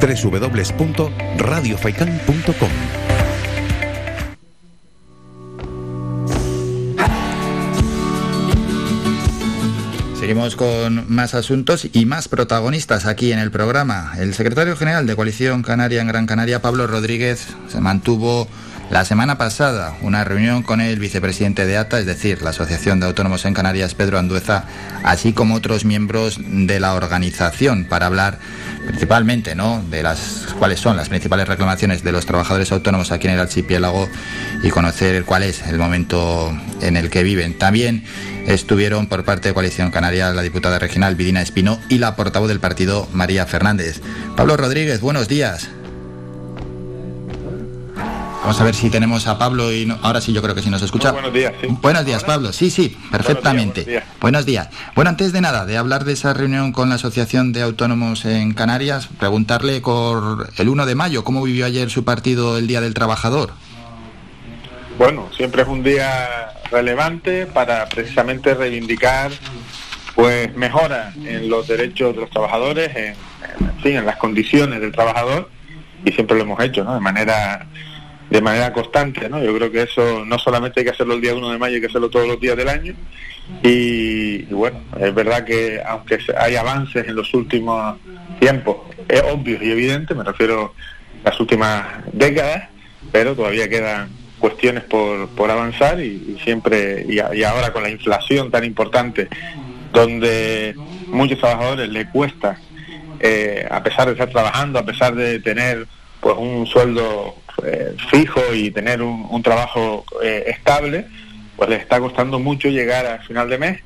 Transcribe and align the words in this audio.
www.radiofaikan.com. 0.00 2.70
Seguimos 10.26 10.56
con 10.56 11.04
más 11.08 11.34
asuntos 11.34 11.86
y 11.92 12.04
más 12.04 12.26
protagonistas 12.26 13.06
aquí 13.06 13.30
en 13.30 13.38
el 13.38 13.52
programa. 13.52 14.12
El 14.18 14.34
secretario 14.34 14.76
general 14.76 15.06
de 15.06 15.14
Coalición 15.14 15.62
Canaria 15.62 16.00
en 16.00 16.08
Gran 16.08 16.26
Canaria, 16.26 16.60
Pablo 16.60 16.88
Rodríguez, 16.88 17.46
se 17.68 17.80
mantuvo 17.80 18.48
la 18.90 19.04
semana 19.04 19.36
pasada 19.36 19.96
una 20.00 20.24
reunión 20.24 20.62
con 20.62 20.80
el 20.80 20.98
vicepresidente 20.98 21.66
de 21.66 21.76
ATA, 21.76 21.98
es 21.98 22.06
decir, 22.06 22.42
la 22.42 22.50
Asociación 22.50 23.00
de 23.00 23.06
Autónomos 23.06 23.44
en 23.44 23.52
Canarias, 23.54 23.94
Pedro 23.94 24.18
Andueza, 24.18 24.64
así 25.02 25.32
como 25.32 25.56
otros 25.56 25.84
miembros 25.84 26.38
de 26.40 26.78
la 26.78 26.94
organización 26.94 27.84
para 27.84 28.06
hablar 28.06 28.38
principalmente 28.86 29.54
¿no? 29.54 29.82
de 29.90 30.02
las 30.02 30.46
cuáles 30.58 30.78
son 30.78 30.96
las 30.96 31.08
principales 31.08 31.48
reclamaciones 31.48 32.04
de 32.04 32.12
los 32.12 32.26
trabajadores 32.26 32.70
autónomos 32.72 33.10
aquí 33.10 33.26
en 33.26 33.34
el 33.34 33.40
archipiélago 33.40 34.08
y 34.62 34.70
conocer 34.70 35.24
cuál 35.24 35.42
es 35.42 35.66
el 35.66 35.78
momento 35.78 36.56
en 36.80 36.96
el 36.96 37.10
que 37.10 37.24
viven. 37.24 37.58
También 37.58 38.04
estuvieron 38.46 39.08
por 39.08 39.24
parte 39.24 39.48
de 39.48 39.54
Coalición 39.54 39.90
Canaria 39.90 40.32
la 40.32 40.42
diputada 40.42 40.78
regional 40.78 41.16
Vidina 41.16 41.42
Espino 41.42 41.80
y 41.88 41.98
la 41.98 42.14
portavoz 42.14 42.48
del 42.48 42.60
partido 42.60 43.08
María 43.12 43.46
Fernández. 43.46 44.00
Pablo 44.36 44.56
Rodríguez, 44.56 45.00
buenos 45.00 45.26
días. 45.26 45.68
Vamos 48.46 48.60
a 48.60 48.64
ver 48.64 48.76
si 48.76 48.90
tenemos 48.90 49.26
a 49.26 49.38
Pablo 49.38 49.72
y 49.72 49.92
ahora 50.02 50.20
sí 50.20 50.32
yo 50.32 50.40
creo 50.40 50.54
que 50.54 50.62
sí 50.62 50.70
nos 50.70 50.80
escucha. 50.80 51.10
buenos 51.10 51.32
días, 51.32 51.52
sí. 51.60 51.66
Buenos 51.82 52.04
días, 52.04 52.22
Pablo. 52.22 52.52
Sí, 52.52 52.70
sí, 52.70 52.96
perfectamente. 53.10 54.04
Buenos 54.20 54.46
días, 54.46 54.68
Bueno, 54.94 55.10
antes 55.10 55.32
de 55.32 55.40
nada, 55.40 55.66
de 55.66 55.76
hablar 55.76 56.04
de 56.04 56.12
esa 56.12 56.32
reunión 56.32 56.70
con 56.70 56.88
la 56.88 56.94
Asociación 56.94 57.52
de 57.52 57.62
Autónomos 57.62 58.24
en 58.24 58.54
Canarias, 58.54 59.08
preguntarle 59.18 59.80
por 59.80 60.48
el 60.56 60.68
1 60.68 60.86
de 60.86 60.94
mayo, 60.94 61.24
¿cómo 61.24 61.42
vivió 61.42 61.66
ayer 61.66 61.90
su 61.90 62.04
partido 62.04 62.56
el 62.56 62.68
Día 62.68 62.80
del 62.80 62.94
Trabajador? 62.94 63.50
Bueno, 64.96 65.28
siempre 65.36 65.62
es 65.62 65.68
un 65.68 65.82
día 65.82 66.52
relevante 66.70 67.46
para 67.46 67.88
precisamente 67.88 68.54
reivindicar 68.54 69.32
pues 70.14 70.54
mejora 70.54 71.12
en 71.24 71.48
los 71.50 71.66
derechos 71.66 72.14
de 72.14 72.20
los 72.20 72.30
trabajadores, 72.30 72.94
en, 72.94 73.14
en, 73.84 73.96
en 73.96 74.06
las 74.06 74.18
condiciones 74.18 74.80
del 74.80 74.92
trabajador 74.92 75.50
y 76.04 76.12
siempre 76.12 76.36
lo 76.36 76.44
hemos 76.44 76.60
hecho, 76.60 76.84
¿no? 76.84 76.94
De 76.94 77.00
manera 77.00 77.66
de 78.30 78.40
manera 78.40 78.72
constante, 78.72 79.28
¿no? 79.28 79.42
Yo 79.42 79.54
creo 79.56 79.70
que 79.70 79.82
eso 79.82 80.24
no 80.24 80.38
solamente 80.38 80.80
hay 80.80 80.84
que 80.84 80.90
hacerlo 80.90 81.14
el 81.14 81.20
día 81.20 81.34
1 81.34 81.50
de 81.50 81.58
mayo, 81.58 81.74
hay 81.76 81.80
que 81.80 81.86
hacerlo 81.86 82.10
todos 82.10 82.26
los 82.26 82.40
días 82.40 82.56
del 82.56 82.68
año. 82.68 82.94
Y, 83.62 84.42
bueno, 84.46 84.80
es 85.00 85.14
verdad 85.14 85.44
que 85.44 85.80
aunque 85.86 86.18
hay 86.36 86.56
avances 86.56 87.06
en 87.06 87.14
los 87.14 87.32
últimos 87.34 87.96
tiempos, 88.40 88.78
es 89.08 89.22
obvio 89.22 89.62
y 89.62 89.70
evidente, 89.70 90.14
me 90.14 90.24
refiero 90.24 90.74
a 91.24 91.30
las 91.30 91.40
últimas 91.40 91.86
décadas, 92.12 92.68
pero 93.12 93.36
todavía 93.36 93.68
quedan 93.68 94.10
cuestiones 94.40 94.82
por, 94.84 95.28
por 95.30 95.50
avanzar 95.50 96.00
y, 96.00 96.38
siempre, 96.42 97.06
y, 97.08 97.20
ahora 97.44 97.72
con 97.72 97.84
la 97.84 97.90
inflación 97.90 98.50
tan 98.50 98.64
importante, 98.64 99.28
donde 99.92 100.74
muchos 101.06 101.38
trabajadores 101.38 101.88
le 101.88 102.10
cuesta, 102.10 102.58
eh, 103.20 103.66
a 103.70 103.82
pesar 103.82 104.06
de 104.06 104.12
estar 104.12 104.28
trabajando, 104.28 104.78
a 104.78 104.84
pesar 104.84 105.14
de 105.14 105.38
tener 105.38 105.86
pues 106.20 106.36
un 106.36 106.66
sueldo 106.66 107.36
eh, 107.66 107.94
fijo 108.10 108.40
y 108.54 108.70
tener 108.70 109.02
un, 109.02 109.42
trabajo 109.42 110.04
eh, 110.22 110.44
estable, 110.46 111.06
pues 111.56 111.68
les 111.68 111.80
está 111.80 112.00
costando 112.00 112.38
mucho 112.38 112.68
llegar 112.68 113.06
al 113.06 113.22
final 113.22 113.48
de 113.48 113.58
mes 113.58 113.80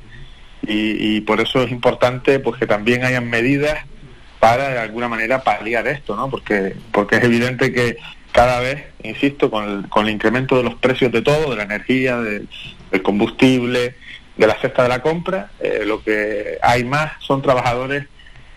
y, 0.62 1.20
por 1.22 1.40
eso 1.40 1.62
es 1.62 1.70
importante 1.70 2.38
pues 2.38 2.58
que 2.58 2.66
también 2.66 3.04
hayan 3.04 3.28
medidas 3.28 3.78
para 4.38 4.68
de 4.68 4.78
alguna 4.78 5.08
manera 5.08 5.42
paliar 5.42 5.86
esto, 5.88 6.14
¿no? 6.16 6.30
Porque, 6.30 6.76
porque 6.92 7.16
es 7.16 7.24
evidente 7.24 7.72
que 7.72 7.96
cada 8.32 8.60
vez, 8.60 8.84
insisto, 9.02 9.50
con 9.50 9.68
el, 9.68 9.88
con 9.88 10.06
el 10.06 10.14
incremento 10.14 10.56
de 10.56 10.62
los 10.62 10.74
precios 10.74 11.10
de 11.12 11.22
todo, 11.22 11.50
de 11.50 11.56
la 11.56 11.64
energía, 11.64 12.18
del 12.18 12.48
combustible, 13.02 13.96
de 14.36 14.46
la 14.46 14.54
cesta 14.54 14.82
de 14.84 14.88
la 14.88 15.02
compra, 15.02 15.50
eh, 15.60 15.82
lo 15.84 16.02
que 16.02 16.58
hay 16.62 16.84
más 16.84 17.12
son 17.20 17.42
trabajadores 17.42 18.06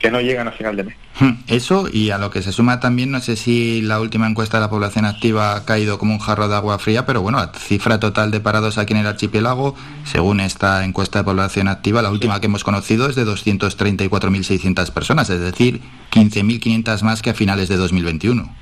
que 0.03 0.11
no 0.11 0.19
llegan 0.19 0.49
a 0.49 0.51
final 0.51 0.75
de 0.75 0.83
mes. 0.83 0.95
Hmm, 1.17 1.31
eso 1.47 1.87
y 1.91 2.09
a 2.09 2.17
lo 2.17 2.29
que 2.29 2.41
se 2.41 2.51
suma 2.51 2.81
también, 2.81 3.09
no 3.09 3.21
sé 3.21 3.37
si 3.37 3.81
la 3.81 4.01
última 4.01 4.27
encuesta 4.27 4.57
de 4.57 4.61
la 4.61 4.69
población 4.69 5.05
activa 5.05 5.55
ha 5.55 5.63
caído 5.63 5.97
como 5.97 6.13
un 6.13 6.19
jarro 6.19 6.49
de 6.49 6.55
agua 6.55 6.77
fría, 6.77 7.05
pero 7.05 7.21
bueno, 7.21 7.37
la 7.37 7.53
cifra 7.57 8.01
total 8.01 8.29
de 8.29 8.41
parados 8.41 8.77
aquí 8.77 8.91
en 8.91 8.99
el 8.99 9.07
archipiélago, 9.07 9.75
según 10.03 10.41
esta 10.41 10.83
encuesta 10.83 11.19
de 11.19 11.23
población 11.23 11.69
activa, 11.69 12.01
la 12.01 12.11
última 12.11 12.41
que 12.41 12.47
hemos 12.47 12.65
conocido 12.65 13.09
es 13.09 13.15
de 13.15 13.25
234.600 13.25 14.91
personas, 14.91 15.29
es 15.29 15.39
decir, 15.39 15.79
15.500 16.11 17.01
más 17.03 17.21
que 17.21 17.29
a 17.29 17.33
finales 17.33 17.69
de 17.69 17.77
2021. 17.77 18.53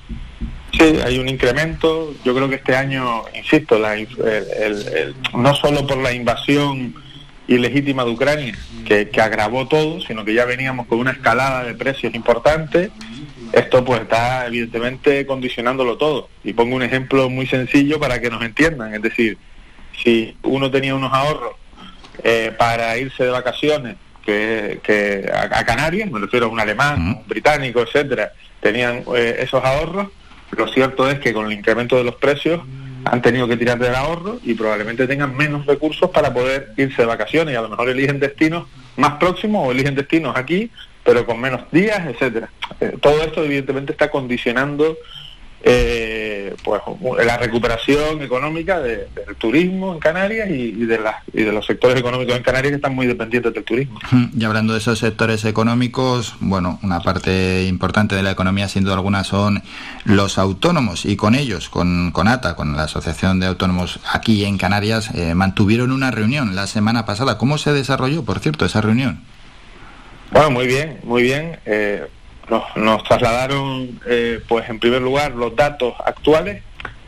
Sí, 0.77 0.83
hay 1.03 1.17
un 1.17 1.27
incremento. 1.27 2.13
Yo 2.23 2.35
creo 2.35 2.49
que 2.49 2.55
este 2.55 2.75
año, 2.75 3.23
insisto, 3.35 3.79
no 5.33 5.55
solo 5.55 5.87
por 5.87 5.97
la 5.97 6.13
invasión 6.13 7.00
ilegítima 7.55 8.03
de 8.03 8.11
Ucrania, 8.11 8.57
que, 8.85 9.09
agravó 9.21 9.67
todo, 9.67 10.01
sino 10.01 10.25
que 10.25 10.33
ya 10.33 10.45
veníamos 10.45 10.87
con 10.87 10.99
una 10.99 11.11
escalada 11.11 11.63
de 11.63 11.73
precios 11.73 12.13
importante. 12.13 12.91
Esto 13.53 13.83
pues 13.83 14.01
está 14.01 14.47
evidentemente 14.47 15.25
condicionándolo 15.25 15.97
todo. 15.97 16.29
Y 16.43 16.53
pongo 16.53 16.75
un 16.75 16.83
ejemplo 16.83 17.29
muy 17.29 17.47
sencillo 17.47 17.99
para 17.99 18.21
que 18.21 18.29
nos 18.29 18.41
entiendan. 18.43 18.93
Es 18.93 19.01
decir, 19.01 19.37
si 20.03 20.35
uno 20.43 20.71
tenía 20.71 20.95
unos 20.95 21.11
ahorros 21.13 21.55
eh, 22.23 22.53
para 22.57 22.97
irse 22.97 23.23
de 23.23 23.29
vacaciones 23.29 23.95
que, 24.25 25.29
a, 25.33 25.65
Canarias, 25.65 26.09
me 26.09 26.19
refiero 26.19 26.45
a 26.45 26.49
un 26.49 26.59
alemán, 26.59 27.01
un 27.01 27.27
británico, 27.27 27.81
etcétera, 27.81 28.31
tenían 28.61 29.03
eh, 29.15 29.37
esos 29.39 29.63
ahorros, 29.63 30.07
lo 30.51 30.67
cierto 30.67 31.09
es 31.09 31.19
que 31.19 31.33
con 31.33 31.45
el 31.45 31.53
incremento 31.53 31.97
de 31.97 32.03
los 32.03 32.15
precios 32.15 32.61
han 33.05 33.21
tenido 33.21 33.47
que 33.47 33.57
tirar 33.57 33.79
del 33.79 33.95
ahorro 33.95 34.39
y 34.43 34.53
probablemente 34.53 35.07
tengan 35.07 35.35
menos 35.35 35.65
recursos 35.65 36.09
para 36.09 36.33
poder 36.33 36.73
irse 36.77 37.01
de 37.01 37.07
vacaciones 37.07 37.53
y 37.53 37.57
a 37.57 37.61
lo 37.61 37.69
mejor 37.69 37.89
eligen 37.89 38.19
destinos 38.19 38.67
más 38.97 39.13
próximos 39.13 39.67
o 39.67 39.71
eligen 39.71 39.95
destinos 39.95 40.35
aquí, 40.35 40.69
pero 41.03 41.25
con 41.25 41.39
menos 41.39 41.61
días, 41.71 42.05
etcétera. 42.05 42.49
Eh, 42.79 42.97
todo 43.01 43.21
esto 43.23 43.43
evidentemente 43.43 43.91
está 43.91 44.09
condicionando 44.09 44.97
eh, 45.63 46.55
pues 46.63 46.81
la 47.25 47.37
recuperación 47.37 48.21
económica 48.21 48.79
del 48.79 49.07
turismo 49.37 49.93
en 49.93 49.99
Canarias 49.99 50.49
y, 50.49 50.71
de 50.71 50.99
las, 50.99 51.15
y 51.33 51.43
de 51.43 51.51
los 51.51 51.65
sectores 51.65 51.99
económicos 51.99 52.35
en 52.35 52.43
Canarias 52.43 52.71
que 52.71 52.75
están 52.77 52.95
muy 52.95 53.07
dependientes 53.07 53.53
del 53.53 53.63
turismo. 53.63 53.99
Y 54.33 54.43
hablando 54.45 54.73
de 54.73 54.79
esos 54.79 54.97
sectores 54.99 55.45
económicos, 55.45 56.35
bueno, 56.39 56.79
una 56.83 57.01
parte 57.01 57.65
importante 57.65 58.15
de 58.15 58.23
la 58.23 58.31
economía 58.31 58.67
sin 58.67 58.83
duda 58.83 58.95
alguna 58.95 59.23
son 59.23 59.61
los 60.05 60.37
autónomos 60.37 61.05
y 61.05 61.15
con 61.15 61.35
ellos, 61.35 61.69
con, 61.69 62.11
con 62.11 62.27
ATA, 62.27 62.55
con 62.55 62.75
la 62.75 62.83
Asociación 62.83 63.39
de 63.39 63.47
Autónomos 63.47 63.99
aquí 64.11 64.45
en 64.45 64.57
Canarias, 64.57 65.11
eh, 65.13 65.35
mantuvieron 65.35 65.91
una 65.91 66.11
reunión 66.11 66.55
la 66.55 66.65
semana 66.65 67.05
pasada. 67.05 67.37
¿Cómo 67.37 67.57
se 67.57 67.73
desarrolló, 67.73 68.23
por 68.23 68.39
cierto, 68.39 68.65
esa 68.65 68.81
reunión? 68.81 69.21
Bueno, 70.31 70.49
muy 70.49 70.65
bien, 70.65 70.99
muy 71.03 71.23
bien. 71.23 71.59
Eh, 71.65 72.07
nos, 72.75 73.03
trasladaron, 73.03 73.99
eh, 74.05 74.41
pues 74.47 74.69
en 74.69 74.79
primer 74.79 75.01
lugar, 75.01 75.31
los 75.31 75.55
datos 75.55 75.93
actuales. 76.03 76.61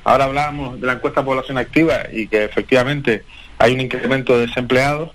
Ahora 0.05 0.25
hablábamos 0.25 0.79
de 0.79 0.87
la 0.87 0.93
encuesta 0.93 1.21
de 1.21 1.25
población 1.25 1.57
activa 1.57 2.03
y 2.11 2.27
que 2.27 2.43
efectivamente 2.45 3.23
hay 3.57 3.73
un 3.73 3.81
incremento 3.81 4.37
de 4.37 4.47
desempleados. 4.47 5.11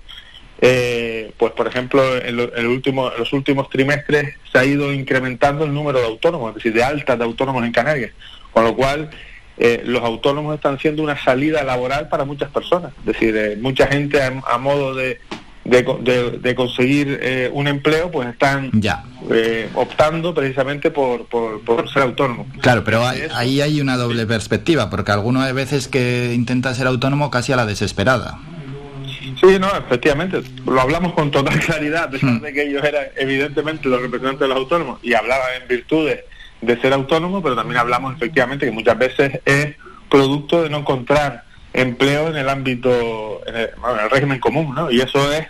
Eh, 0.61 1.31
pues 1.37 1.53
por 1.53 1.67
ejemplo, 1.67 2.17
en, 2.17 2.35
los 2.35 3.33
últimos 3.33 3.69
trimestres 3.69 4.35
se 4.51 4.59
ha 4.59 4.65
ido 4.65 4.93
incrementando 4.93 5.63
el 5.63 5.73
número 5.73 5.99
de 5.99 6.05
autónomos, 6.05 6.49
es 6.49 6.55
decir, 6.55 6.73
de 6.73 6.83
altas 6.83 7.17
de 7.17 7.23
autónomos 7.23 7.63
en 7.63 7.71
Canarias, 7.71 8.11
con 8.51 8.65
lo 8.65 8.75
cual 8.75 9.09
eh, 9.57 9.81
los 9.85 10.03
autónomos 10.03 10.55
están 10.55 10.77
siendo 10.79 11.01
una 11.01 11.17
salida 11.17 11.63
laboral 11.63 12.09
para 12.09 12.25
muchas 12.25 12.49
personas, 12.51 12.91
es 12.99 13.05
decir, 13.05 13.57
mucha 13.61 13.87
gente 13.87 14.21
a 14.21 14.57
modo 14.57 14.95
de, 14.95 15.19
de, 15.69 16.55
conseguir 16.55 17.19
eh, 17.21 17.49
un 17.53 17.67
empleo, 17.67 18.11
pues 18.11 18.29
están 18.29 18.71
ya. 18.73 19.03
Eh, 19.29 19.69
optando 19.75 20.33
precisamente 20.33 20.91
por, 20.91 21.25
por, 21.25 21.89
ser 21.91 22.03
autónomo. 22.03 22.47
Claro, 22.61 22.83
pero 22.83 23.03
ahí 23.05 23.61
hay 23.61 23.81
una 23.81 23.97
doble 23.97 24.25
perspectiva, 24.25 24.89
porque 24.89 25.11
alguno 25.11 25.41
hay 25.41 25.53
veces 25.53 25.87
que 25.87 26.33
intenta 26.33 26.73
ser 26.73 26.87
autónomo 26.87 27.29
casi 27.29 27.51
a 27.51 27.55
la 27.55 27.65
desesperada. 27.65 28.39
Sí, 29.39 29.57
no, 29.59 29.67
efectivamente, 29.75 30.41
lo 30.65 30.81
hablamos 30.81 31.13
con 31.13 31.31
total 31.31 31.59
claridad, 31.65 32.05
a 32.05 32.09
pesar 32.09 32.31
hmm. 32.31 32.41
de 32.41 32.53
que 32.53 32.63
ellos 32.63 32.83
eran 32.83 33.05
evidentemente 33.15 33.87
los 33.87 34.01
representantes 34.01 34.41
de 34.41 34.47
los 34.47 34.57
autónomos 34.57 34.99
y 35.03 35.13
hablaban 35.13 35.61
en 35.61 35.67
virtudes 35.67 36.21
de 36.61 36.81
ser 36.81 36.93
autónomo, 36.93 37.41
pero 37.41 37.55
también 37.55 37.77
hablamos 37.77 38.15
efectivamente 38.15 38.65
que 38.65 38.71
muchas 38.71 38.97
veces 38.97 39.39
es 39.45 39.75
producto 40.09 40.63
de 40.63 40.69
no 40.69 40.79
encontrar 40.79 41.43
empleo 41.71 42.29
en 42.29 42.37
el 42.37 42.49
ámbito, 42.49 43.41
en 43.45 43.55
el, 43.55 43.69
en 43.69 43.99
el 44.03 44.09
régimen 44.09 44.39
común, 44.39 44.73
¿no? 44.75 44.91
Y 44.91 44.99
eso 44.99 45.31
es 45.31 45.47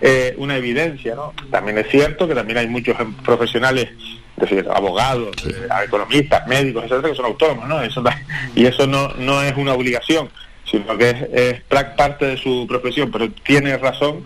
eh, 0.00 0.34
una 0.38 0.56
evidencia, 0.56 1.14
¿no? 1.14 1.34
También 1.50 1.76
es 1.78 1.88
cierto 1.90 2.26
que 2.26 2.34
también 2.34 2.58
hay 2.58 2.66
muchos 2.68 2.98
em, 2.98 3.12
profesionales, 3.16 3.90
es 4.36 4.48
decir, 4.48 4.66
abogados, 4.72 5.36
eh, 5.46 5.68
economistas, 5.84 6.46
médicos, 6.46 6.84
etcétera, 6.84 7.10
que 7.10 7.16
son 7.16 7.26
autónomos, 7.26 7.68
¿no? 7.68 7.82
Eso, 7.82 8.02
y 8.54 8.64
eso 8.64 8.86
no, 8.86 9.08
no 9.18 9.42
es 9.42 9.54
una 9.56 9.74
obligación, 9.74 10.30
sino 10.64 10.96
que 10.96 11.28
es, 11.32 11.60
parte 11.96 12.26
de 12.26 12.36
su 12.38 12.66
profesión, 12.66 13.10
pero 13.10 13.30
tiene 13.30 13.76
razón 13.76 14.24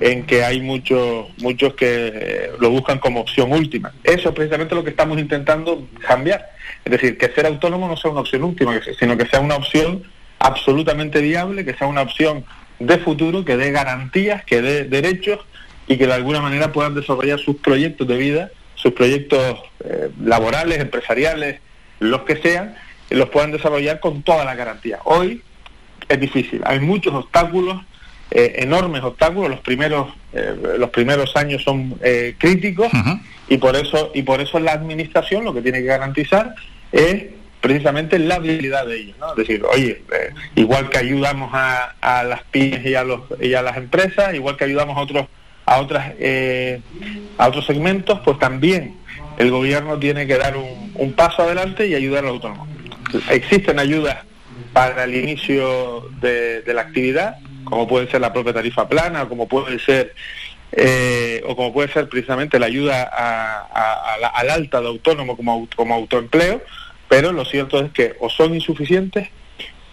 en 0.00 0.26
que 0.26 0.44
hay 0.44 0.60
muchos 0.60 1.28
muchos 1.38 1.74
que 1.74 2.12
eh, 2.12 2.50
lo 2.58 2.68
buscan 2.68 2.98
como 2.98 3.20
opción 3.20 3.52
última. 3.52 3.92
Eso 4.02 4.28
es 4.28 4.34
precisamente 4.34 4.74
lo 4.74 4.84
que 4.84 4.90
estamos 4.90 5.18
intentando 5.18 5.88
cambiar. 6.06 6.50
Es 6.84 6.92
decir, 6.92 7.16
que 7.16 7.28
ser 7.28 7.46
autónomo 7.46 7.88
no 7.88 7.96
sea 7.96 8.10
una 8.10 8.20
opción 8.20 8.42
última, 8.42 8.78
sino 8.98 9.16
que 9.16 9.26
sea 9.26 9.40
una 9.40 9.56
opción 9.56 10.02
absolutamente 10.38 11.22
viable, 11.22 11.64
que 11.64 11.74
sea 11.74 11.86
una 11.86 12.02
opción 12.02 12.44
de 12.86 12.98
futuro, 12.98 13.44
que 13.44 13.56
dé 13.56 13.70
garantías, 13.70 14.44
que 14.44 14.62
dé 14.62 14.84
derechos 14.84 15.40
y 15.86 15.96
que 15.96 16.06
de 16.06 16.14
alguna 16.14 16.40
manera 16.40 16.72
puedan 16.72 16.94
desarrollar 16.94 17.38
sus 17.38 17.56
proyectos 17.56 18.06
de 18.06 18.16
vida, 18.16 18.50
sus 18.74 18.92
proyectos 18.92 19.60
eh, 19.84 20.10
laborales, 20.22 20.78
empresariales, 20.78 21.60
los 22.00 22.22
que 22.22 22.36
sean, 22.36 22.74
los 23.10 23.28
puedan 23.28 23.52
desarrollar 23.52 24.00
con 24.00 24.22
toda 24.22 24.44
la 24.44 24.54
garantía. 24.54 24.98
Hoy 25.04 25.42
es 26.08 26.20
difícil, 26.20 26.62
hay 26.64 26.80
muchos 26.80 27.14
obstáculos, 27.14 27.82
eh, 28.30 28.56
enormes 28.58 29.02
obstáculos, 29.02 29.50
los 29.50 29.60
primeros, 29.60 30.12
eh, 30.32 30.54
los 30.78 30.90
primeros 30.90 31.36
años 31.36 31.62
son 31.62 31.98
críticos 32.38 32.90
y 33.48 33.58
por 33.58 33.76
eso, 33.76 34.10
y 34.14 34.22
por 34.22 34.40
eso 34.40 34.58
la 34.58 34.72
administración 34.72 35.44
lo 35.44 35.54
que 35.54 35.62
tiene 35.62 35.80
que 35.80 35.86
garantizar 35.86 36.54
es 36.92 37.26
precisamente 37.64 38.18
la 38.18 38.38
viabilidad 38.40 38.84
de 38.84 39.00
ellos, 39.00 39.16
¿no? 39.18 39.30
Es 39.30 39.36
decir, 39.36 39.64
oye, 39.64 40.02
igual 40.54 40.90
que 40.90 40.98
ayudamos 40.98 41.48
a, 41.54 41.94
a 42.02 42.22
las 42.22 42.42
pymes 42.42 42.84
y 42.84 42.94
a, 42.94 43.04
los, 43.04 43.22
y 43.40 43.54
a 43.54 43.62
las 43.62 43.78
empresas, 43.78 44.34
igual 44.34 44.58
que 44.58 44.64
ayudamos 44.64 44.98
a 44.98 45.00
otros 45.00 45.26
a 45.64 45.80
otras 45.80 46.12
eh, 46.18 46.82
a 47.38 47.48
otros 47.48 47.64
segmentos, 47.64 48.20
pues 48.22 48.38
también 48.38 48.98
el 49.38 49.50
gobierno 49.50 49.98
tiene 49.98 50.26
que 50.26 50.36
dar 50.36 50.58
un, 50.58 51.12
paso 51.14 51.44
adelante 51.44 51.88
y 51.88 51.94
ayudar 51.94 52.24
al 52.24 52.32
autónomo. 52.32 52.68
Existen 53.30 53.78
ayudas 53.78 54.18
para 54.74 55.04
el 55.04 55.14
inicio 55.14 56.10
de, 56.20 56.62
la 56.66 56.82
actividad, 56.82 57.38
como 57.64 57.88
puede 57.88 58.10
ser 58.10 58.20
la 58.20 58.34
propia 58.34 58.52
tarifa 58.52 58.86
plana, 58.90 59.26
como 59.26 59.48
puede 59.48 59.78
ser 59.78 60.14
eh, 60.72 61.42
o 61.46 61.56
como 61.56 61.72
puede 61.72 61.90
ser 61.90 62.10
precisamente 62.10 62.58
la 62.58 62.66
ayuda 62.66 63.04
al 64.34 64.50
alta 64.50 64.82
de 64.82 64.88
autónomo 64.88 65.34
como, 65.34 65.66
como 65.74 65.94
autoempleo, 65.94 66.60
pero 67.14 67.30
lo 67.30 67.44
cierto 67.44 67.78
es 67.78 67.92
que 67.92 68.16
o 68.18 68.28
son 68.28 68.56
insuficientes 68.56 69.28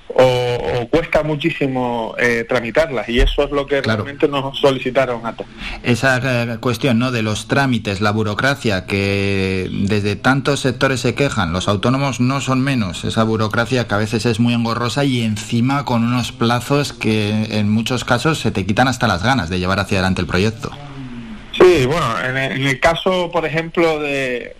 o, 0.07 0.87
cuesta 0.89 1.21
muchísimo 1.21 2.15
eh, 2.17 2.45
tramitarlas 2.49 3.07
y 3.09 3.19
eso 3.19 3.43
es 3.43 3.51
lo 3.51 3.67
que 3.67 3.79
realmente 3.79 4.27
nos 4.27 4.57
solicitaron 4.57 5.23
a 5.27 5.33
todos. 5.33 5.51
Esa 5.83 6.17
eh, 6.17 6.57
cuestión 6.57 6.97
¿no? 6.97 7.11
de 7.11 7.21
los 7.21 7.47
trámites, 7.47 8.01
la 8.01 8.09
burocracia, 8.09 8.87
que 8.87 9.69
desde 9.71 10.15
tantos 10.15 10.61
sectores 10.61 10.99
se 10.99 11.13
quejan, 11.13 11.53
los 11.53 11.67
autónomos 11.67 12.19
no 12.19 12.41
son 12.41 12.59
menos, 12.61 13.05
esa 13.05 13.23
burocracia 13.23 13.87
que 13.87 13.93
a 13.93 13.99
veces 13.99 14.25
es 14.25 14.39
muy 14.39 14.55
engorrosa 14.55 15.05
y 15.05 15.21
encima 15.21 15.85
con 15.85 16.03
unos 16.03 16.31
plazos 16.31 16.91
que 16.91 17.59
en 17.59 17.69
muchos 17.69 18.03
casos 18.03 18.39
se 18.39 18.49
te 18.49 18.65
quitan 18.65 18.87
hasta 18.87 19.07
las 19.07 19.21
ganas 19.21 19.47
de 19.51 19.59
llevar 19.59 19.79
hacia 19.79 19.99
adelante 19.99 20.21
el 20.21 20.27
proyecto. 20.27 20.71
Sí, 21.53 21.85
bueno, 21.85 22.05
en 22.23 22.37
el, 22.37 22.79
caso, 22.79 23.29
por 23.29 23.45
ejemplo, 23.45 23.99
de, 23.99 24.55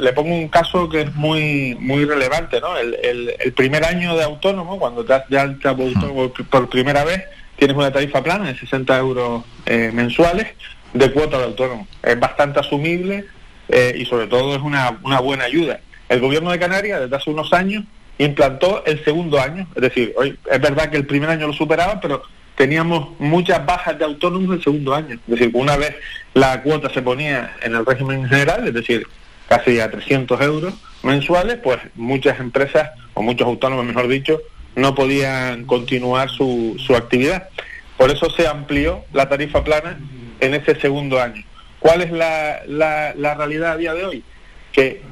le 0.00 0.12
pongo 0.12 0.34
un 0.34 0.48
caso 0.48 0.88
que 0.88 1.02
es 1.02 1.14
muy 1.14 1.76
muy 1.78 2.04
relevante, 2.04 2.60
¿no? 2.60 2.76
El, 2.76 3.52
primer 3.54 3.84
año 3.84 4.16
de 4.16 4.24
autónomo, 4.24 4.78
cuando 4.78 5.04
te 5.04 5.14
ya 5.30 5.42
autónomo 5.42 6.32
por 6.50 6.68
primera 6.68 7.04
vez, 7.04 7.22
tienes 7.56 7.76
una 7.76 7.92
tarifa 7.92 8.22
plana 8.22 8.48
de 8.48 8.58
60 8.58 8.98
euros 8.98 9.44
eh, 9.66 9.90
mensuales 9.94 10.48
de 10.92 11.12
cuota 11.12 11.38
de 11.38 11.44
autónomo. 11.44 11.86
Es 12.02 12.18
bastante 12.18 12.58
asumible 12.58 13.24
eh, 13.68 13.94
y 13.96 14.04
sobre 14.04 14.26
todo 14.26 14.56
es 14.56 14.62
una, 14.62 14.98
una 15.04 15.20
buena 15.20 15.44
ayuda. 15.44 15.78
El 16.08 16.20
gobierno 16.20 16.50
de 16.50 16.58
Canarias, 16.58 17.00
desde 17.00 17.16
hace 17.16 17.30
unos 17.30 17.52
años, 17.52 17.84
implantó 18.18 18.84
el 18.84 19.02
segundo 19.04 19.40
año, 19.40 19.66
es 19.74 19.82
decir, 19.82 20.12
hoy 20.16 20.38
es 20.50 20.60
verdad 20.60 20.90
que 20.90 20.96
el 20.96 21.06
primer 21.06 21.30
año 21.30 21.46
lo 21.46 21.52
superaba, 21.52 22.00
pero 22.00 22.22
teníamos 22.62 23.08
muchas 23.18 23.66
bajas 23.66 23.98
de 23.98 24.04
autónomos 24.04 24.54
el 24.54 24.62
segundo 24.62 24.94
año. 24.94 25.14
Es 25.14 25.26
decir, 25.26 25.50
una 25.52 25.76
vez 25.76 25.96
la 26.32 26.62
cuota 26.62 26.88
se 26.90 27.02
ponía 27.02 27.56
en 27.60 27.74
el 27.74 27.84
régimen 27.84 28.28
general, 28.28 28.68
es 28.68 28.72
decir, 28.72 29.04
casi 29.48 29.80
a 29.80 29.90
300 29.90 30.40
euros 30.42 30.72
mensuales, 31.02 31.58
pues 31.60 31.80
muchas 31.96 32.38
empresas, 32.38 32.90
o 33.14 33.22
muchos 33.22 33.48
autónomos, 33.48 33.84
mejor 33.84 34.06
dicho, 34.06 34.40
no 34.76 34.94
podían 34.94 35.64
continuar 35.64 36.30
su, 36.30 36.76
su 36.78 36.94
actividad. 36.94 37.48
Por 37.96 38.12
eso 38.12 38.30
se 38.30 38.46
amplió 38.46 39.04
la 39.12 39.28
tarifa 39.28 39.64
plana 39.64 39.98
en 40.38 40.54
ese 40.54 40.76
segundo 40.76 41.20
año. 41.20 41.42
¿Cuál 41.80 42.02
es 42.02 42.12
la, 42.12 42.60
la, 42.68 43.34
realidad 43.34 43.72
a 43.72 43.76
día 43.76 43.92
de 43.92 44.04
hoy? 44.04 44.22
Que 44.70 45.02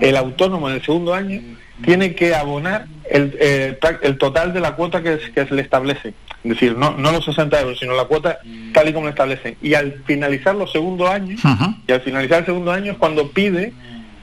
el 0.00 0.16
autónomo 0.16 0.70
en 0.70 0.76
el 0.76 0.82
segundo 0.82 1.12
año 1.12 1.42
tiene 1.84 2.14
que 2.14 2.34
abonar 2.34 2.86
el, 3.10 3.36
eh, 3.38 3.78
el 4.00 4.16
total 4.16 4.54
de 4.54 4.60
la 4.60 4.76
cuota 4.76 5.02
que 5.02 5.18
se 5.18 5.54
le 5.54 5.60
establece. 5.60 6.14
Es 6.46 6.60
decir, 6.60 6.76
no, 6.76 6.92
no 6.92 7.10
los 7.10 7.24
60 7.24 7.60
euros, 7.60 7.78
sino 7.78 7.94
la 7.94 8.04
cuota 8.04 8.38
tal 8.72 8.88
y 8.88 8.92
como 8.92 9.06
lo 9.06 9.10
establecen. 9.10 9.56
Y 9.60 9.74
al 9.74 10.02
finalizar 10.06 10.54
los 10.54 10.70
segundos 10.70 11.10
años, 11.10 11.40
y 11.88 11.92
al 11.92 12.00
finalizar 12.02 12.40
el 12.40 12.46
segundo 12.46 12.70
año 12.70 12.92
es 12.92 12.98
cuando 12.98 13.30
pide 13.32 13.72